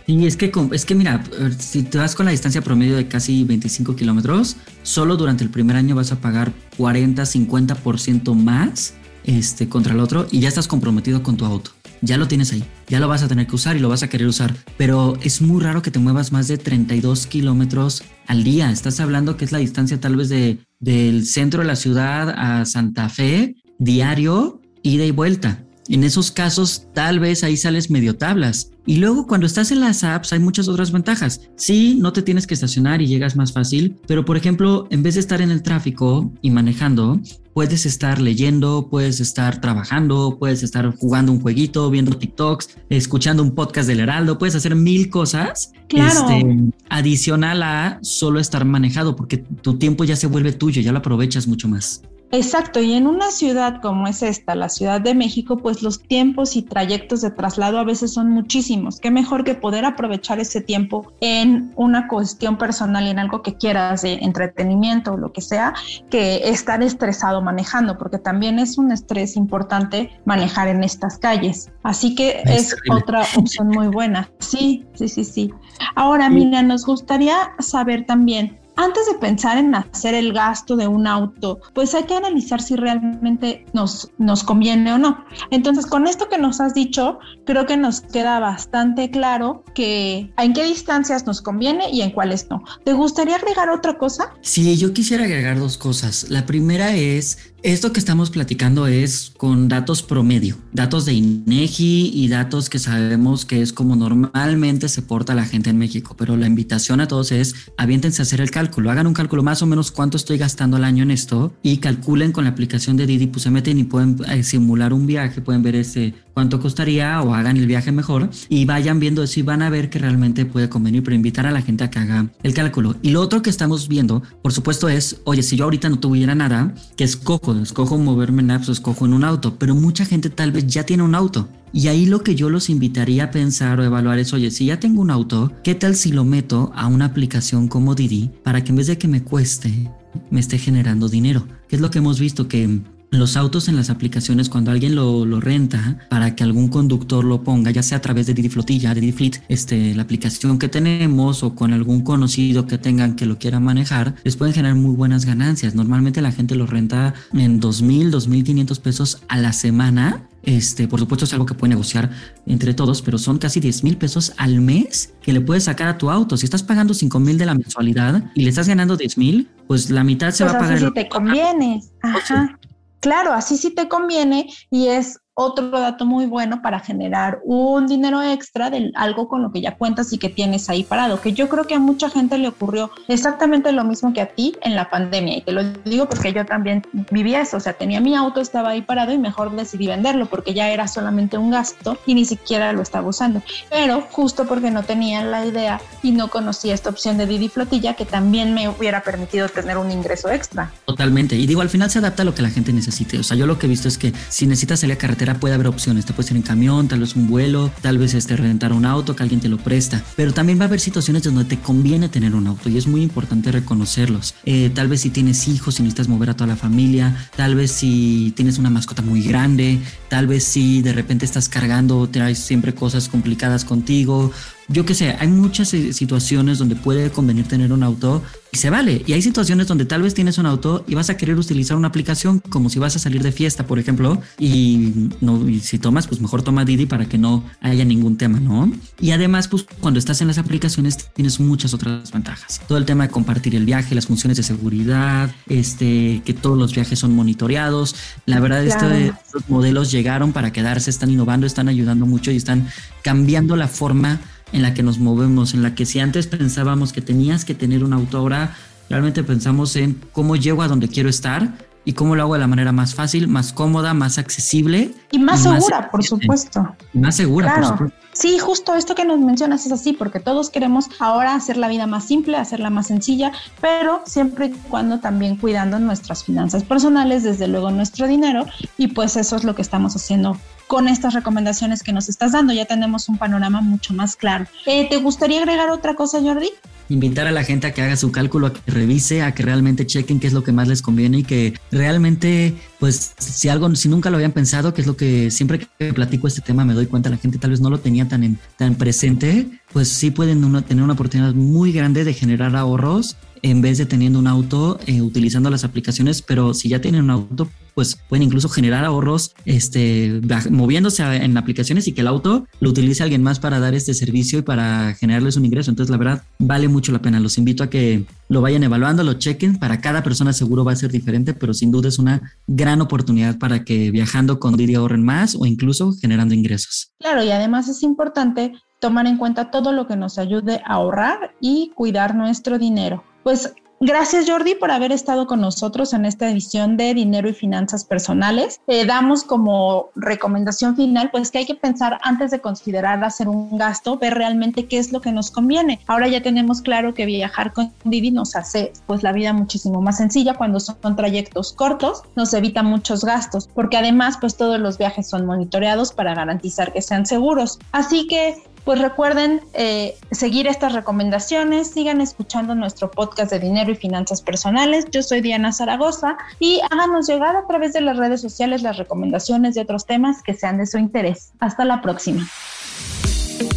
Y 0.06 0.26
es 0.26 0.38
que, 0.38 0.52
es 0.72 0.86
que 0.86 0.96
mira, 0.96 1.24
si 1.60 1.84
te 1.84 1.98
vas 1.98 2.16
con 2.16 2.26
la 2.26 2.32
distancia 2.32 2.62
promedio 2.62 2.96
de 2.96 3.08
casi 3.08 3.44
25 3.44 3.96
kilómetros, 3.96 4.58
solo 4.82 5.18
durante 5.18 5.44
el 5.44 5.50
primer 5.50 5.76
año 5.76 5.96
vas 5.96 6.12
a 6.12 6.16
pagar 6.16 6.52
40, 6.78 7.24
50% 7.24 8.34
más 8.34 8.94
este, 9.30 9.70
contra 9.70 9.94
el 9.94 10.00
otro 10.00 10.28
y 10.32 10.40
ya 10.40 10.48
estás 10.48 10.68
comprometido 10.68 11.22
con 11.22 11.38
tu 11.38 11.46
auto. 11.46 11.72
Ya 12.02 12.18
lo 12.18 12.28
tienes 12.28 12.52
ahí, 12.54 12.64
ya 12.88 13.00
lo 13.00 13.08
vas 13.08 13.24
a 13.24 13.28
tener 13.28 13.46
que 13.46 13.56
usar 13.56 13.76
y 13.76 13.80
lo 13.80 13.90
vas 13.90 14.04
a 14.04 14.10
querer 14.10 14.28
usar. 14.28 14.56
Pero 14.78 15.18
es 15.22 15.42
muy 15.42 15.62
raro 15.62 15.82
que 15.82 15.92
te 15.92 16.00
muevas 16.00 16.32
más 16.32 16.48
de 16.48 16.58
32 16.58 17.28
kilómetros 17.28 18.04
al 18.26 18.44
día. 18.44 18.72
Estás 18.72 19.00
hablando 19.00 19.38
que 19.38 19.46
es 19.46 19.52
la 19.52 19.60
distancia 19.60 20.00
tal 20.00 20.16
vez 20.16 20.30
de, 20.30 20.60
del 20.80 21.26
centro 21.26 21.62
de 21.62 21.68
la 21.68 21.76
ciudad 21.76 22.30
a 22.30 22.66
Santa 22.66 23.10
Fe, 23.10 23.56
diario, 23.78 24.62
ida 24.82 25.06
y 25.06 25.12
vuelta. 25.12 25.64
En 25.90 26.04
esos 26.04 26.32
casos, 26.32 26.88
tal 26.94 27.20
vez 27.20 27.44
ahí 27.44 27.58
sales 27.58 27.90
medio 27.90 28.16
tablas. 28.16 28.72
Y 28.86 28.98
luego 28.98 29.26
cuando 29.26 29.48
estás 29.48 29.72
en 29.72 29.80
las 29.80 30.04
apps 30.04 30.32
hay 30.34 30.40
muchas 30.40 30.68
otras 30.68 30.92
ventajas. 30.92 31.42
Sí, 31.58 31.98
no 32.00 32.14
te 32.14 32.22
tienes 32.22 32.46
que 32.46 32.54
estacionar 32.54 33.02
y 33.02 33.08
llegas 33.08 33.36
más 33.36 33.54
fácil, 33.54 33.98
pero 34.08 34.24
por 34.24 34.38
ejemplo, 34.38 34.88
en 34.92 35.02
vez 35.02 35.16
de 35.16 35.22
estar 35.22 35.42
en 35.42 35.50
el 35.50 35.64
tráfico 35.64 36.32
y 36.44 36.52
manejando, 36.52 37.20
puedes 37.60 37.86
estar 37.86 38.22
leyendo, 38.22 38.88
puedes 38.90 39.20
estar 39.20 39.60
trabajando, 39.60 40.38
puedes 40.40 40.64
estar 40.64 40.96
jugando 40.96 41.34
un 41.34 41.42
jueguito, 41.42 41.90
viendo 41.90 42.18
TikToks, 42.18 42.78
escuchando 42.88 43.44
un 43.44 43.54
podcast 43.54 43.90
del 43.90 44.00
Heraldo, 44.00 44.38
puedes 44.38 44.56
hacer 44.56 44.76
mil 44.76 45.10
cosas. 45.10 45.74
Claro. 45.90 46.30
Este, 46.30 46.72
adicional 46.88 47.62
a 47.62 48.00
solo 48.02 48.40
estar 48.40 48.64
manejado, 48.64 49.14
porque 49.14 49.40
tu 49.40 49.78
tiempo 49.78 50.06
ya 50.06 50.16
se 50.16 50.28
vuelve 50.28 50.54
tuyo, 50.54 50.82
ya 50.82 50.94
lo 50.94 51.00
aprovechas 51.00 51.50
mucho 51.50 51.68
más. 51.68 52.02
Exacto, 52.32 52.80
y 52.80 52.94
en 52.94 53.08
una 53.08 53.32
ciudad 53.32 53.82
como 53.82 54.08
es 54.08 54.22
esta, 54.22 54.54
la 54.54 54.70
Ciudad 54.70 55.02
de 55.02 55.16
México, 55.16 55.58
pues 55.58 55.82
los 55.82 56.04
tiempos 56.04 56.56
y 56.56 56.62
trayectos 56.62 57.22
de 57.22 57.32
traslado 57.32 57.80
a 57.80 57.84
veces 57.84 58.14
son 58.14 58.30
muchísimos. 58.30 59.00
Qué 59.00 59.10
mejor 59.10 59.44
que 59.44 59.56
poder 59.56 59.84
aprovechar 59.84 60.40
ese 60.40 60.62
tiempo 60.62 61.12
en 61.22 61.72
una 61.76 62.08
cuestión 62.08 62.58
personal 62.58 63.08
y 63.08 63.10
en 63.10 63.20
algo 63.20 63.42
que 63.42 63.56
quieras 63.56 64.04
de 64.04 64.14
entretenimiento 64.22 65.14
o 65.14 65.18
lo 65.18 65.34
que 65.34 65.42
sea, 65.42 65.74
que 66.12 66.50
estar 66.50 66.84
estresado 66.84 67.42
manejando, 67.42 67.98
porque 67.98 68.20
también 68.20 68.60
es 68.60 68.78
un 68.78 68.92
estrés 68.92 69.36
importante 69.36 70.12
manejar 70.26 70.68
en 70.68 70.84
estas 70.84 71.18
calles. 71.18 71.72
Así 71.82 72.14
que 72.14 72.44
es, 72.46 72.76
otra 72.92 73.24
opción 73.36 73.70
muy 73.70 73.88
buena. 73.88 74.30
Sí, 74.40 74.86
sí, 74.94 75.08
sí, 75.08 75.24
sí. 75.24 75.52
Ahora, 75.96 76.30
Mira, 76.30 76.62
nos 76.62 76.86
gustaría 76.86 77.54
saber 77.58 78.06
también 78.06 78.59
antes 78.80 79.06
de 79.08 79.16
pensar 79.16 79.58
en 79.58 79.76
hacer 79.76 80.14
el 80.14 80.32
gasto 80.32 80.78
de 80.78 80.88
un 80.88 81.06
auto, 81.06 81.60
pues 81.74 81.94
hay 81.94 82.04
que 82.04 82.16
analizar 82.16 82.62
si 82.62 82.78
realmente 82.78 83.66
nos, 83.74 84.10
nos 84.18 84.42
conviene 84.42 84.94
o 84.94 84.98
no. 84.98 85.26
Entonces, 85.52 85.86
con 85.86 86.08
esto 86.08 86.30
que 86.30 86.38
nos 86.38 86.62
has 86.62 86.74
dicho, 86.74 87.20
creo 87.46 87.66
que 87.66 87.76
nos 87.76 88.00
queda 88.00 88.40
bastante 88.40 89.12
claro 89.12 89.66
que 89.76 90.32
en 90.38 90.54
qué 90.54 90.64
distancias 90.64 91.26
nos 91.26 91.42
conviene 91.42 91.92
y 91.92 92.04
en 92.04 92.12
cuáles 92.12 92.50
no. 92.50 92.64
¿Te 92.86 92.94
gustaría 92.94 93.36
agregar 93.36 93.70
otra 93.70 93.98
cosa? 93.98 94.34
Sí, 94.40 94.78
yo 94.78 94.94
quisiera 94.94 95.26
agregar 95.26 95.60
dos 95.60 95.78
cosas. 95.78 96.30
La 96.30 96.46
primera 96.46 96.96
es 96.96 97.49
esto 97.64 97.92
que 97.92 98.00
estamos 98.00 98.30
platicando 98.30 98.88
es 98.88 99.34
con 99.38 99.68
datos 99.68 100.02
promedio, 100.02 100.58
datos 100.72 101.06
de 101.06 101.14
INEGI 101.14 102.12
y 102.14 102.28
datos 102.28 102.70
que 102.70 102.80
sabemos 102.80 103.46
que 103.46 103.62
es 103.62 103.74
como 103.74 103.96
normalmente 103.96 104.88
se 104.88 105.02
porta 105.02 105.36
la 105.36 105.46
gente 105.46 105.70
en 105.70 105.78
México, 105.78 106.16
pero 106.18 106.38
la 106.38 106.48
invitación 106.48 107.02
a 107.02 107.08
todos 107.08 107.32
es 107.32 107.56
aviéntense 107.78 108.22
a 108.22 108.24
hacer 108.24 108.42
el 108.42 108.52
cálculo, 108.52 108.92
hagan 108.92 109.08
un 109.08 109.14
cálculo 109.14 109.44
más 109.44 109.62
o 109.62 109.66
menos 109.66 109.92
cuánto 109.92 110.18
estoy 110.18 110.38
gastando 110.38 110.78
al 110.78 110.84
año 110.84 111.04
en 111.04 111.12
esto 111.12 111.54
y 111.62 111.78
calculen 111.78 112.32
con 112.32 112.46
la 112.46 112.52
aplicación 112.52 112.98
de 112.98 113.06
Didi, 113.06 113.28
pues 113.28 113.44
se 113.44 113.52
meten 113.52 113.78
y 113.80 113.84
pueden 113.84 114.18
eh, 114.30 114.44
simular 114.44 114.94
un 114.94 115.06
viaje, 115.06 115.42
pueden 115.42 115.62
ver 115.62 115.76
este 115.76 116.14
cuánto 116.40 116.62
costaría 116.62 117.22
o 117.22 117.34
hagan 117.34 117.58
el 117.58 117.68
viaje 117.68 117.92
mejor 117.92 118.30
y 118.48 118.64
vayan 118.64 118.98
viendo 119.02 119.26
y 119.36 119.42
van 119.42 119.62
a 119.62 119.70
ver 119.70 119.90
que 119.90 120.00
realmente 120.00 120.46
puede 120.46 120.70
convenir, 120.70 121.04
pero 121.04 121.14
invitar 121.14 121.46
a 121.46 121.52
la 121.52 121.62
gente 121.62 121.84
a 121.84 121.90
que 121.90 122.00
haga 122.00 122.30
el 122.44 122.54
cálculo. 122.54 122.96
Y 123.02 123.10
lo 123.10 123.20
otro 123.20 123.42
que 123.42 123.50
estamos 123.50 123.90
viendo, 123.90 124.24
por 124.42 124.54
supuesto, 124.54 124.88
es, 124.88 125.20
oye, 125.26 125.44
si 125.44 125.58
yo 125.58 125.66
ahorita 125.66 125.90
no 125.90 126.00
tuviera 126.00 126.36
nada, 126.36 126.74
que 126.96 127.04
escojo, 127.04 127.58
escojo 127.58 127.98
moverme 127.98 128.42
en 128.42 128.52
apps 128.52 128.70
o 128.70 128.72
escojo 128.72 129.06
en 129.06 129.16
un 129.16 129.26
auto, 129.26 129.58
pero 129.60 129.76
mucha 129.76 130.06
gente 130.06 130.30
tal 130.30 130.54
vez 130.54 130.66
ya 130.68 130.86
tiene 130.86 131.04
un 131.04 131.14
auto. 131.14 131.50
Y 131.74 131.90
ahí 131.90 132.06
lo 132.06 132.24
que 132.24 132.36
yo 132.36 132.50
los 132.50 132.70
invitaría 132.70 133.26
a 133.26 133.32
pensar 133.32 133.78
o 133.82 133.84
evaluar 133.84 134.18
es, 134.18 134.32
oye, 134.32 134.50
si 134.50 134.68
ya 134.68 134.80
tengo 134.80 135.02
un 135.02 135.12
auto, 135.12 135.52
¿qué 135.62 135.76
tal 135.76 135.98
si 135.98 136.14
lo 136.14 136.24
meto 136.24 136.72
a 136.74 136.88
una 136.88 137.04
aplicación 137.04 137.68
como 137.68 137.96
Didi 137.96 138.32
para 138.46 138.64
que 138.64 138.70
en 138.70 138.78
vez 138.78 138.88
de 138.88 138.98
que 138.98 139.10
me 139.10 139.24
cueste, 139.24 139.92
me 140.32 140.40
esté 140.40 140.58
generando 140.58 141.10
dinero? 141.10 141.46
¿Qué 141.68 141.76
es 141.76 141.82
lo 141.82 141.92
que 141.92 141.98
hemos 141.98 142.18
visto? 142.18 142.48
Que 142.48 142.80
los 143.12 143.38
autos 143.38 143.68
en 143.68 143.76
las 143.76 143.90
aplicaciones, 143.90 144.50
cuando 144.50 144.72
alguien 144.72 144.96
lo, 144.96 145.26
renta 145.40 145.98
para 146.10 146.36
que 146.36 146.44
algún 146.44 146.68
conductor 146.68 147.24
lo 147.24 147.44
ponga, 147.44 147.72
ya 147.72 147.82
sea 147.82 148.00
a 148.00 148.02
través 148.02 148.28
de 148.28 148.34
Didi 148.34 148.50
Flotilla, 148.50 148.94
Didi 148.94 149.12
Fleet, 149.12 149.42
este, 149.48 149.96
la 149.96 150.04
aplicación 150.04 150.60
que 150.60 150.68
tenemos 150.68 151.44
o 151.44 151.56
con 151.56 151.74
algún 151.74 152.02
conocido 152.02 152.68
que 152.68 152.78
tengan 152.78 153.16
que 153.16 153.26
lo 153.26 153.38
quiera 153.38 153.60
manejar, 153.60 154.16
les 154.24 154.36
pueden 154.36 154.54
generar 154.54 154.76
muy 154.76 154.96
buenas 154.96 155.26
ganancias. 155.26 155.76
Normalmente 155.76 156.22
la 156.22 156.32
gente 156.32 156.56
lo 156.56 156.66
renta 156.66 157.14
en 157.34 157.62
2.000, 157.62 158.12
2.500 158.12 158.80
pesos 158.80 159.22
a 159.28 159.38
la 159.38 159.54
semana. 159.54 160.26
Este, 160.44 160.88
por 160.88 161.00
supuesto 161.00 161.26
es 161.26 161.34
algo 161.34 161.46
que 161.46 161.54
puede 161.54 161.70
negociar 161.72 162.10
entre 162.46 162.74
todos, 162.74 163.02
pero 163.02 163.18
son 163.18 163.38
casi 163.40 163.60
10 163.60 163.84
mil 163.84 163.98
pesos 163.98 164.34
al 164.38 164.62
mes 164.62 165.14
que 165.22 165.34
le 165.34 165.42
puedes 165.42 165.66
sacar 165.66 165.88
a 165.88 165.98
tu 165.98 166.10
auto. 166.10 166.38
Si 166.38 166.46
estás 166.46 166.64
pagando 166.64 166.94
5 166.94 167.20
mil 167.20 167.38
de 167.38 167.46
la 167.46 167.56
mensualidad 167.56 168.24
y 168.36 168.44
le 168.44 168.50
estás 168.50 168.68
ganando 168.68 168.96
10 168.96 169.18
mil, 169.18 169.50
pues 169.68 169.90
la 169.90 170.04
mitad 170.04 170.32
se 170.32 170.44
pues 170.44 170.54
va 170.54 170.58
a 170.58 170.62
pagar. 170.62 170.80
Si 170.80 170.94
te 170.94 171.10
conviene. 171.10 171.82
Ajá. 172.02 172.59
Claro, 173.00 173.34
así 173.34 173.58
sí 173.58 173.72
te 173.72 173.88
conviene 173.88 174.50
y 174.70 174.88
es 174.88 175.20
otro 175.42 175.70
dato 175.70 176.06
muy 176.06 176.26
bueno 176.26 176.62
para 176.62 176.82
generar 176.82 177.40
un 177.46 177.88
dinero 177.88 178.22
extra 178.22 178.70
de 178.70 178.92
algo 178.96 179.30
con 179.30 179.42
lo 179.42 179.54
que 179.54 179.62
ya 179.62 179.78
cuentas 179.78 180.12
y 180.12 180.18
que 180.18 180.28
tienes 180.28 180.70
ahí 180.70 180.84
parado, 180.84 181.22
que 181.22 181.32
yo 181.32 181.48
creo 181.48 181.64
que 181.64 181.76
a 181.76 181.80
mucha 181.80 182.10
gente 182.10 182.38
le 182.38 182.50
ocurrió 182.50 182.92
exactamente 183.08 183.72
lo 183.72 183.86
mismo 183.86 184.12
que 184.12 184.20
a 184.20 184.26
ti 184.26 184.58
en 184.62 184.76
la 184.76 184.90
pandemia. 184.90 185.38
Y 185.38 185.42
te 185.42 185.54
lo 185.54 185.64
digo 185.64 186.10
porque 186.10 186.34
yo 186.34 186.46
también 186.46 186.86
vivía 187.10 187.40
eso, 187.40 187.56
o 187.56 187.60
sea, 187.62 187.72
tenía 187.72 188.02
mi 188.02 188.16
auto, 188.16 188.42
estaba 188.42 188.72
ahí 188.72 188.82
parado 188.82 189.14
y 189.14 189.18
mejor 189.18 189.56
decidí 189.56 189.88
venderlo 189.88 190.26
porque 190.26 190.54
ya 190.54 190.70
era 190.72 190.90
solamente 190.90 191.38
un 191.38 191.52
gasto 191.52 191.98
y 192.06 192.16
ni 192.16 192.26
siquiera 192.26 192.74
lo 192.74 192.82
estaba 192.82 193.08
usando. 193.08 193.42
Pero 193.70 194.02
justo 194.12 194.46
porque 194.46 194.72
no 194.72 194.84
tenía 194.84 195.24
la 195.24 195.46
idea 195.46 195.80
y 196.04 196.12
no 196.12 196.28
conocía 196.28 196.74
esta 196.74 196.90
opción 196.90 197.18
de 197.18 197.28
Didi 197.28 197.48
Flotilla 197.48 197.94
que 197.94 198.04
también 198.04 198.54
me 198.54 198.68
hubiera 198.68 199.04
permitido 199.04 199.48
tener 199.48 199.78
un 199.78 199.90
ingreso 199.90 200.30
extra. 200.30 200.74
Totalmente. 201.00 201.38
Y 201.38 201.48
digo, 201.48 201.62
al 201.62 201.70
final 201.70 201.90
se 201.90 202.00
adapta 202.00 202.24
a 202.24 202.26
lo 202.26 202.36
que 202.36 202.42
la 202.42 202.50
gente 202.50 202.74
necesite. 202.74 203.18
O 203.20 203.24
sea, 203.24 203.38
yo 203.38 203.48
lo 203.48 203.58
que 203.58 203.68
he 203.68 203.70
visto 203.70 203.88
es 203.88 203.98
que 203.98 204.12
si 204.28 204.46
necesitas 204.46 204.82
salir 204.82 204.96
a 204.96 204.98
carretera, 204.98 205.40
puede 205.40 205.56
haber 205.56 205.68
opciones. 205.68 206.06
Te 206.06 206.12
puede 206.12 206.28
ser 206.28 206.36
en 206.36 206.44
camión, 206.44 206.90
tal 206.90 207.00
vez 207.00 207.16
un 207.16 207.26
vuelo, 207.30 207.72
tal 207.82 207.98
vez 207.98 208.14
este, 208.16 208.36
rentar 208.36 208.74
un 208.74 208.84
auto 208.84 209.16
que 209.16 209.24
alguien 209.24 209.40
te 209.40 209.48
lo 209.48 209.60
presta. 209.60 210.04
Pero 210.18 210.34
también 210.34 210.60
va 210.60 210.64
a 210.64 210.68
haber 210.68 210.82
situaciones 210.82 211.24
donde 211.24 211.46
te 211.46 211.58
conviene 211.58 212.10
tener 212.10 212.36
un 212.36 212.48
auto 212.48 212.68
y 212.68 212.78
es 212.78 212.86
muy 212.86 213.02
importante 213.02 213.50
reconocerlos. 213.50 214.36
Eh, 214.44 214.72
tal 214.76 214.90
vez 214.90 215.00
si 215.00 215.10
tienes 215.10 215.48
hijos 215.48 215.80
y 215.80 215.84
necesitas 215.84 216.10
mover 216.10 216.32
a 216.32 216.34
toda 216.34 216.48
la 216.48 216.58
familia, 216.58 217.16
tal 217.34 217.56
vez 217.56 217.72
si 217.72 218.34
tienes 218.36 218.58
una 218.58 218.70
mascota 218.70 219.02
muy 219.02 219.24
grande, 219.24 219.80
tal 220.10 220.28
vez 220.28 220.44
si 220.44 220.82
de 220.82 220.92
repente 220.92 221.24
estás 221.24 221.48
cargando, 221.48 222.10
traes 222.10 222.40
siempre 222.40 222.76
cosas 222.76 223.08
complicadas 223.08 223.64
contigo 223.64 224.34
yo 224.70 224.86
qué 224.86 224.94
sé, 224.94 225.16
hay 225.20 225.28
muchas 225.28 225.74
eh, 225.74 225.94
situaciones 225.94 226.60
donde 226.60 226.76
puede 226.76 227.10
convenir 227.10 227.48
tener 227.48 227.74
un 227.74 227.82
auto 227.82 228.22
y 228.52 228.58
se 228.58 228.70
vale. 228.70 229.04
Y 229.06 229.14
hay 229.14 229.22
situaciones 229.22 229.68
donde 229.68 229.86
tal 229.86 230.04
vez 230.04 230.14
tienes 230.14 230.38
un 230.38 230.46
auto 230.46 230.84
y 230.88 230.94
vas 230.94 231.10
a 231.10 231.18
querer 231.18 231.38
utilizar 231.38 231.76
una 231.76 231.88
aplicación 231.88 232.40
como 232.40 232.70
si 232.70 232.78
vas 232.78 232.96
a 232.96 233.00
salir 233.00 233.24
de 233.24 233.32
fiesta, 233.32 233.66
por 233.66 233.80
ejemplo, 233.80 234.22
y, 234.38 235.10
no, 235.22 235.44
si 235.62 235.80
tomas, 235.80 236.08
pues 236.08 236.22
mejor 236.22 236.44
toma 236.44 236.66
Didi 236.66 236.86
para 236.86 237.06
que 237.06 237.18
no 237.18 237.44
haya 237.62 237.84
ningún 237.84 238.18
tema, 238.18 238.40
¿no? 238.40 238.72
Y 239.00 239.12
además, 239.12 239.48
pues 239.48 239.66
cuando 239.80 240.00
estás 240.00 240.22
en 240.22 240.28
las 240.28 240.38
aplicaciones 240.38 241.10
tienes 241.14 241.40
muchas 241.40 241.74
otras 241.74 242.12
ventajas. 242.12 242.62
Todo 242.68 242.78
el 242.78 242.86
tema 242.86 243.06
de 243.06 243.10
compartir 243.10 243.56
el 243.56 243.66
viaje, 243.66 243.96
las 243.96 244.06
funciones 244.06 244.38
de 244.38 244.44
seguridad, 244.44 245.32
este, 245.48 246.22
que 246.24 246.34
todos 246.34 246.58
los 246.58 246.76
viajes 246.76 247.00
son 247.00 247.16
monitoreados. 247.16 247.96
La 248.28 248.40
verdad, 248.40 248.64
es 248.64 248.76
que 248.76 249.08
estos 249.08 249.50
modelos 249.50 249.92
llegaron 249.92 250.32
para 250.32 250.54
quedarse, 250.54 250.92
están 250.92 251.10
innovando, 251.10 251.48
están 251.48 251.70
ayudando 251.70 252.06
mucho 252.06 252.32
y 252.32 252.36
están 252.36 252.68
cambiando 253.02 253.56
la 253.56 253.68
forma 253.68 254.20
en 254.52 254.62
la 254.62 254.74
que 254.74 254.84
nos 254.84 255.00
movemos, 255.00 255.54
en 255.54 255.64
la 255.64 255.76
que 255.76 255.86
si 255.86 256.00
antes 256.00 256.28
pensábamos 256.28 256.94
que 256.94 257.02
tenías 257.02 257.46
que 257.46 257.56
tener 257.56 257.84
un 257.84 257.94
auto, 257.94 258.18
ahora 258.18 258.56
realmente 258.90 259.24
pensamos 259.24 259.76
en 259.76 260.00
cómo 260.12 260.36
llego 260.36 260.62
a 260.62 260.68
donde 260.68 260.88
quiero 260.88 261.10
estar 261.10 261.54
y 261.86 261.94
cómo 261.94 262.16
lo 262.16 262.24
hago 262.24 262.34
de 262.34 262.40
la 262.40 262.48
manera 262.48 262.72
más 262.72 262.94
fácil, 262.94 263.28
más 263.28 263.54
cómoda, 263.54 263.94
más 263.94 264.18
accesible. 264.18 264.94
Y 265.12 265.20
más 265.20 265.44
segura, 265.44 265.90
por 265.90 266.04
supuesto. 266.04 266.76
más 266.94 267.16
segura, 267.16 267.56
por 267.56 267.66
supuesto. 267.66 267.98
Sí, 268.14 268.38
justo 268.38 268.76
esto 268.76 268.96
que 268.96 269.06
nos 269.06 269.20
mencionas 269.20 269.66
es 269.66 269.72
así, 269.72 269.94
porque 269.94 270.20
todos 270.20 270.50
queremos 270.50 270.88
ahora 271.00 271.36
hacer 271.36 271.58
la 271.58 271.70
vida 271.70 271.88
más 271.88 272.06
simple, 272.06 272.38
hacerla 272.38 272.70
más 272.70 272.88
sencilla, 272.88 273.32
pero 273.62 274.02
siempre 274.06 274.48
y 274.48 274.50
cuando 274.70 275.00
también 275.00 275.38
cuidando 275.38 275.80
nuestras 275.80 276.24
finanzas 276.24 276.64
personales, 276.64 277.24
desde 277.24 277.48
luego 277.48 277.72
nuestro 277.72 278.08
dinero, 278.08 278.46
y 278.78 278.88
pues 278.88 279.16
eso 279.16 279.38
es 279.38 279.44
lo 279.44 279.56
que 279.56 279.62
estamos 279.62 279.96
haciendo 279.96 280.38
con 280.70 280.88
estas 280.88 281.16
recomendaciones 281.16 281.82
que 281.82 281.92
nos 281.92 282.10
estás 282.10 282.34
dando. 282.34 282.54
Ya 282.54 282.66
tenemos 282.66 283.10
un 283.10 283.18
panorama 283.18 283.60
mucho 283.60 283.92
más 283.96 284.16
claro. 284.16 284.46
Eh, 284.68 284.88
¿Te 284.88 284.98
gustaría 284.98 285.40
agregar 285.40 285.72
otra 285.72 285.96
cosa, 285.96 286.22
Jordi? 286.22 286.52
invitar 286.90 287.28
a 287.28 287.32
la 287.32 287.44
gente 287.44 287.68
a 287.68 287.72
que 287.72 287.84
haga 287.84 287.96
su 287.96 288.12
cálculo, 288.12 288.48
a 288.48 288.54
que 288.54 288.72
revise, 288.72 289.22
a 289.22 289.34
que 289.34 289.44
realmente 289.44 289.86
chequen 289.86 290.20
qué 290.20 290.26
es 290.26 290.34
lo 290.34 290.44
que 290.44 290.52
más 290.52 290.68
les 290.68 290.82
conviene 290.82 291.20
y 291.20 291.24
que 291.24 291.54
realmente, 291.72 292.56
pues, 292.80 293.14
si 293.20 293.48
algo, 293.48 293.74
si 293.76 293.90
nunca 293.90 294.10
lo 294.10 294.18
habían 294.18 294.32
pensado, 294.32 294.74
que 294.74 294.82
es 294.82 294.88
lo 294.88 294.98
que 294.98 295.30
siempre 295.30 295.68
que 295.78 295.94
platico 295.94 296.28
este 296.28 296.42
tema 296.42 296.66
me 296.66 296.74
doy 296.74 296.88
cuenta, 296.88 297.12
la 297.12 297.18
gente 297.18 297.38
tal 297.38 297.52
vez 297.52 297.62
no 297.62 297.70
lo 297.70 297.80
tenía 297.80 298.08
tan, 298.08 298.40
tan 298.58 298.74
presente, 298.74 299.48
pues 299.72 299.88
sí 299.88 300.10
pueden 300.10 300.42
tener 300.64 300.84
una 300.84 300.94
oportunidad 300.94 301.36
muy 301.36 301.72
grande 301.72 302.04
de 302.04 302.14
generar 302.16 302.56
ahorros 302.56 303.18
en 303.42 303.62
vez 303.62 303.78
de 303.78 303.86
teniendo 303.86 304.20
un 304.20 304.28
auto, 304.28 304.80
eh, 304.86 305.02
utilizando 305.02 305.50
las 305.50 305.64
aplicaciones, 305.64 306.22
pero 306.22 306.54
si 306.54 306.70
ya 306.70 306.82
tienen 306.82 307.04
un 307.04 307.12
auto, 307.12 307.50
pues 307.80 307.98
pueden 308.10 308.24
incluso 308.24 308.50
generar 308.50 308.84
ahorros 308.84 309.34
este, 309.46 310.20
moviéndose 310.50 311.02
en 311.02 311.38
aplicaciones 311.38 311.88
y 311.88 311.94
que 311.94 312.02
el 312.02 312.08
auto 312.08 312.46
lo 312.60 312.72
utilice 312.72 313.04
alguien 313.04 313.24
más 313.24 313.40
para 313.40 313.58
dar 313.62 313.74
este 313.74 313.94
servicio 313.94 314.40
y 314.40 314.42
para 314.42 314.96
generarles 314.96 315.38
un 315.38 315.46
ingreso. 315.46 315.72
Entonces, 315.72 315.90
la 315.90 315.96
verdad, 315.96 316.24
vale 316.40 316.68
mucho 316.68 316.92
la 316.92 317.02
pena. 317.02 317.22
Los 317.22 317.38
invito 317.38 317.64
a 317.64 317.70
que 317.70 318.04
lo 318.28 318.42
vayan 318.42 318.64
evaluando, 318.64 319.06
lo 319.06 319.14
chequen. 319.14 319.60
Para 319.60 319.80
cada 319.80 320.04
persona 320.04 320.34
seguro 320.34 320.66
va 320.66 320.74
a 320.74 320.76
ser 320.76 320.92
diferente, 320.92 321.34
pero 321.34 321.54
sin 321.54 321.72
duda 321.72 321.88
es 321.88 322.00
una 322.00 322.34
gran 322.48 322.82
oportunidad 322.82 323.38
para 323.38 323.64
que 323.64 323.92
viajando 323.92 324.42
con 324.42 324.58
Didi 324.58 324.76
ahorren 324.76 325.06
más 325.06 325.38
o 325.40 325.46
incluso 325.46 325.94
generando 325.94 326.34
ingresos. 326.34 326.92
Claro, 327.00 327.24
y 327.24 327.32
además 327.32 327.70
es 327.70 327.82
importante 327.82 328.52
tomar 328.82 329.08
en 329.08 329.16
cuenta 329.16 329.52
todo 329.52 329.72
lo 329.72 329.88
que 329.88 329.96
nos 329.96 330.18
ayude 330.18 330.62
a 330.66 330.74
ahorrar 330.74 331.34
y 331.40 331.72
cuidar 331.76 332.14
nuestro 332.14 332.60
dinero. 332.60 333.06
Pues 333.24 333.54
Gracias 333.82 334.30
Jordi 334.30 334.56
por 334.56 334.72
haber 334.72 334.92
estado 334.92 335.26
con 335.26 335.40
nosotros 335.40 335.94
en 335.94 336.04
esta 336.04 336.30
edición 336.30 336.76
de 336.76 336.94
Dinero 336.94 337.30
y 337.30 337.34
Finanzas 337.34 337.86
Personales. 337.86 338.60
Eh, 338.68 338.86
damos 338.86 339.24
como 339.24 339.92
recomendación 339.96 340.76
final 340.76 341.10
pues 341.12 341.32
que 341.32 341.38
hay 341.38 341.46
que 341.46 341.56
pensar 341.56 341.98
antes 342.04 342.30
de 342.30 342.42
considerar 342.42 343.02
hacer 343.06 343.30
un 343.30 343.58
gasto, 343.58 343.98
ver 343.98 344.16
realmente 344.16 344.68
qué 344.68 344.80
es 344.80 344.92
lo 344.92 345.00
que 345.00 345.14
nos 345.14 345.32
conviene. 345.32 345.80
Ahora 345.88 346.10
ya 346.10 346.22
tenemos 346.22 346.62
claro 346.62 346.94
que 346.94 347.06
viajar 347.06 347.54
con 347.54 347.72
Didi 347.86 348.12
nos 348.12 348.36
hace 348.36 348.74
pues 348.86 349.02
la 349.02 349.14
vida 349.14 349.32
muchísimo 349.32 349.80
más 349.80 349.96
sencilla 349.96 350.34
cuando 350.34 350.60
son 350.60 350.98
trayectos 350.98 351.54
cortos, 351.54 352.04
nos 352.18 352.34
evita 352.34 352.64
muchos 352.64 353.06
gastos 353.06 353.48
porque 353.48 353.78
además 353.78 354.18
pues 354.20 354.36
todos 354.36 354.60
los 354.60 354.78
viajes 354.78 355.08
son 355.08 355.26
monitoreados 355.26 355.94
para 355.94 356.14
garantizar 356.14 356.74
que 356.74 356.82
sean 356.82 357.06
seguros. 357.06 357.60
Así 357.72 358.08
que 358.08 358.44
pues 358.64 358.80
recuerden 358.80 359.42
eh, 359.54 359.96
seguir 360.12 360.48
estas 360.48 360.74
recomendaciones, 360.74 361.72
sigan 361.72 362.02
escuchando 362.02 362.56
nuestro 362.56 362.92
podcast 362.92 363.32
de 363.32 363.40
dinero 363.40 363.72
y 363.72 363.76
finanzas 363.76 364.22
personales. 364.22 364.86
Yo 364.92 365.02
soy 365.04 365.22
Diana 365.22 365.52
Zaragoza 365.52 366.18
y 366.40 366.62
háganos 366.70 367.08
llegar 367.08 367.36
a 367.36 367.48
través 367.48 367.74
de 367.74 367.82
las 367.82 367.98
redes 367.98 368.22
sociales 368.22 368.62
las 368.62 368.78
recomendaciones 368.78 369.56
de 369.56 369.62
otros 369.62 369.86
temas 369.86 370.22
que 370.24 370.34
sean 370.34 370.58
de 370.58 370.66
su 370.66 370.78
interés. 370.78 371.32
Hasta 371.40 371.66
la 371.66 371.82
próxima. 371.82 372.28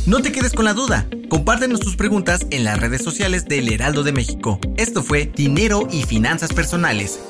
No 0.07 0.21
te 0.21 0.33
quedes 0.33 0.53
con 0.53 0.65
la 0.65 0.75
duda. 0.75 1.07
Compártenos 1.29 1.81
tus 1.81 1.97
preguntas 1.97 2.47
en 2.51 2.65
las 2.65 2.79
redes 2.79 3.03
sociales 3.03 3.47
del 3.47 3.73
Heraldo 3.73 4.03
de 4.03 4.12
México. 4.12 4.59
Esto 4.77 5.03
fue 5.03 5.27
Dinero 5.27 5.88
y 5.91 6.03
Finanzas 6.03 6.53
Personales 6.53 7.21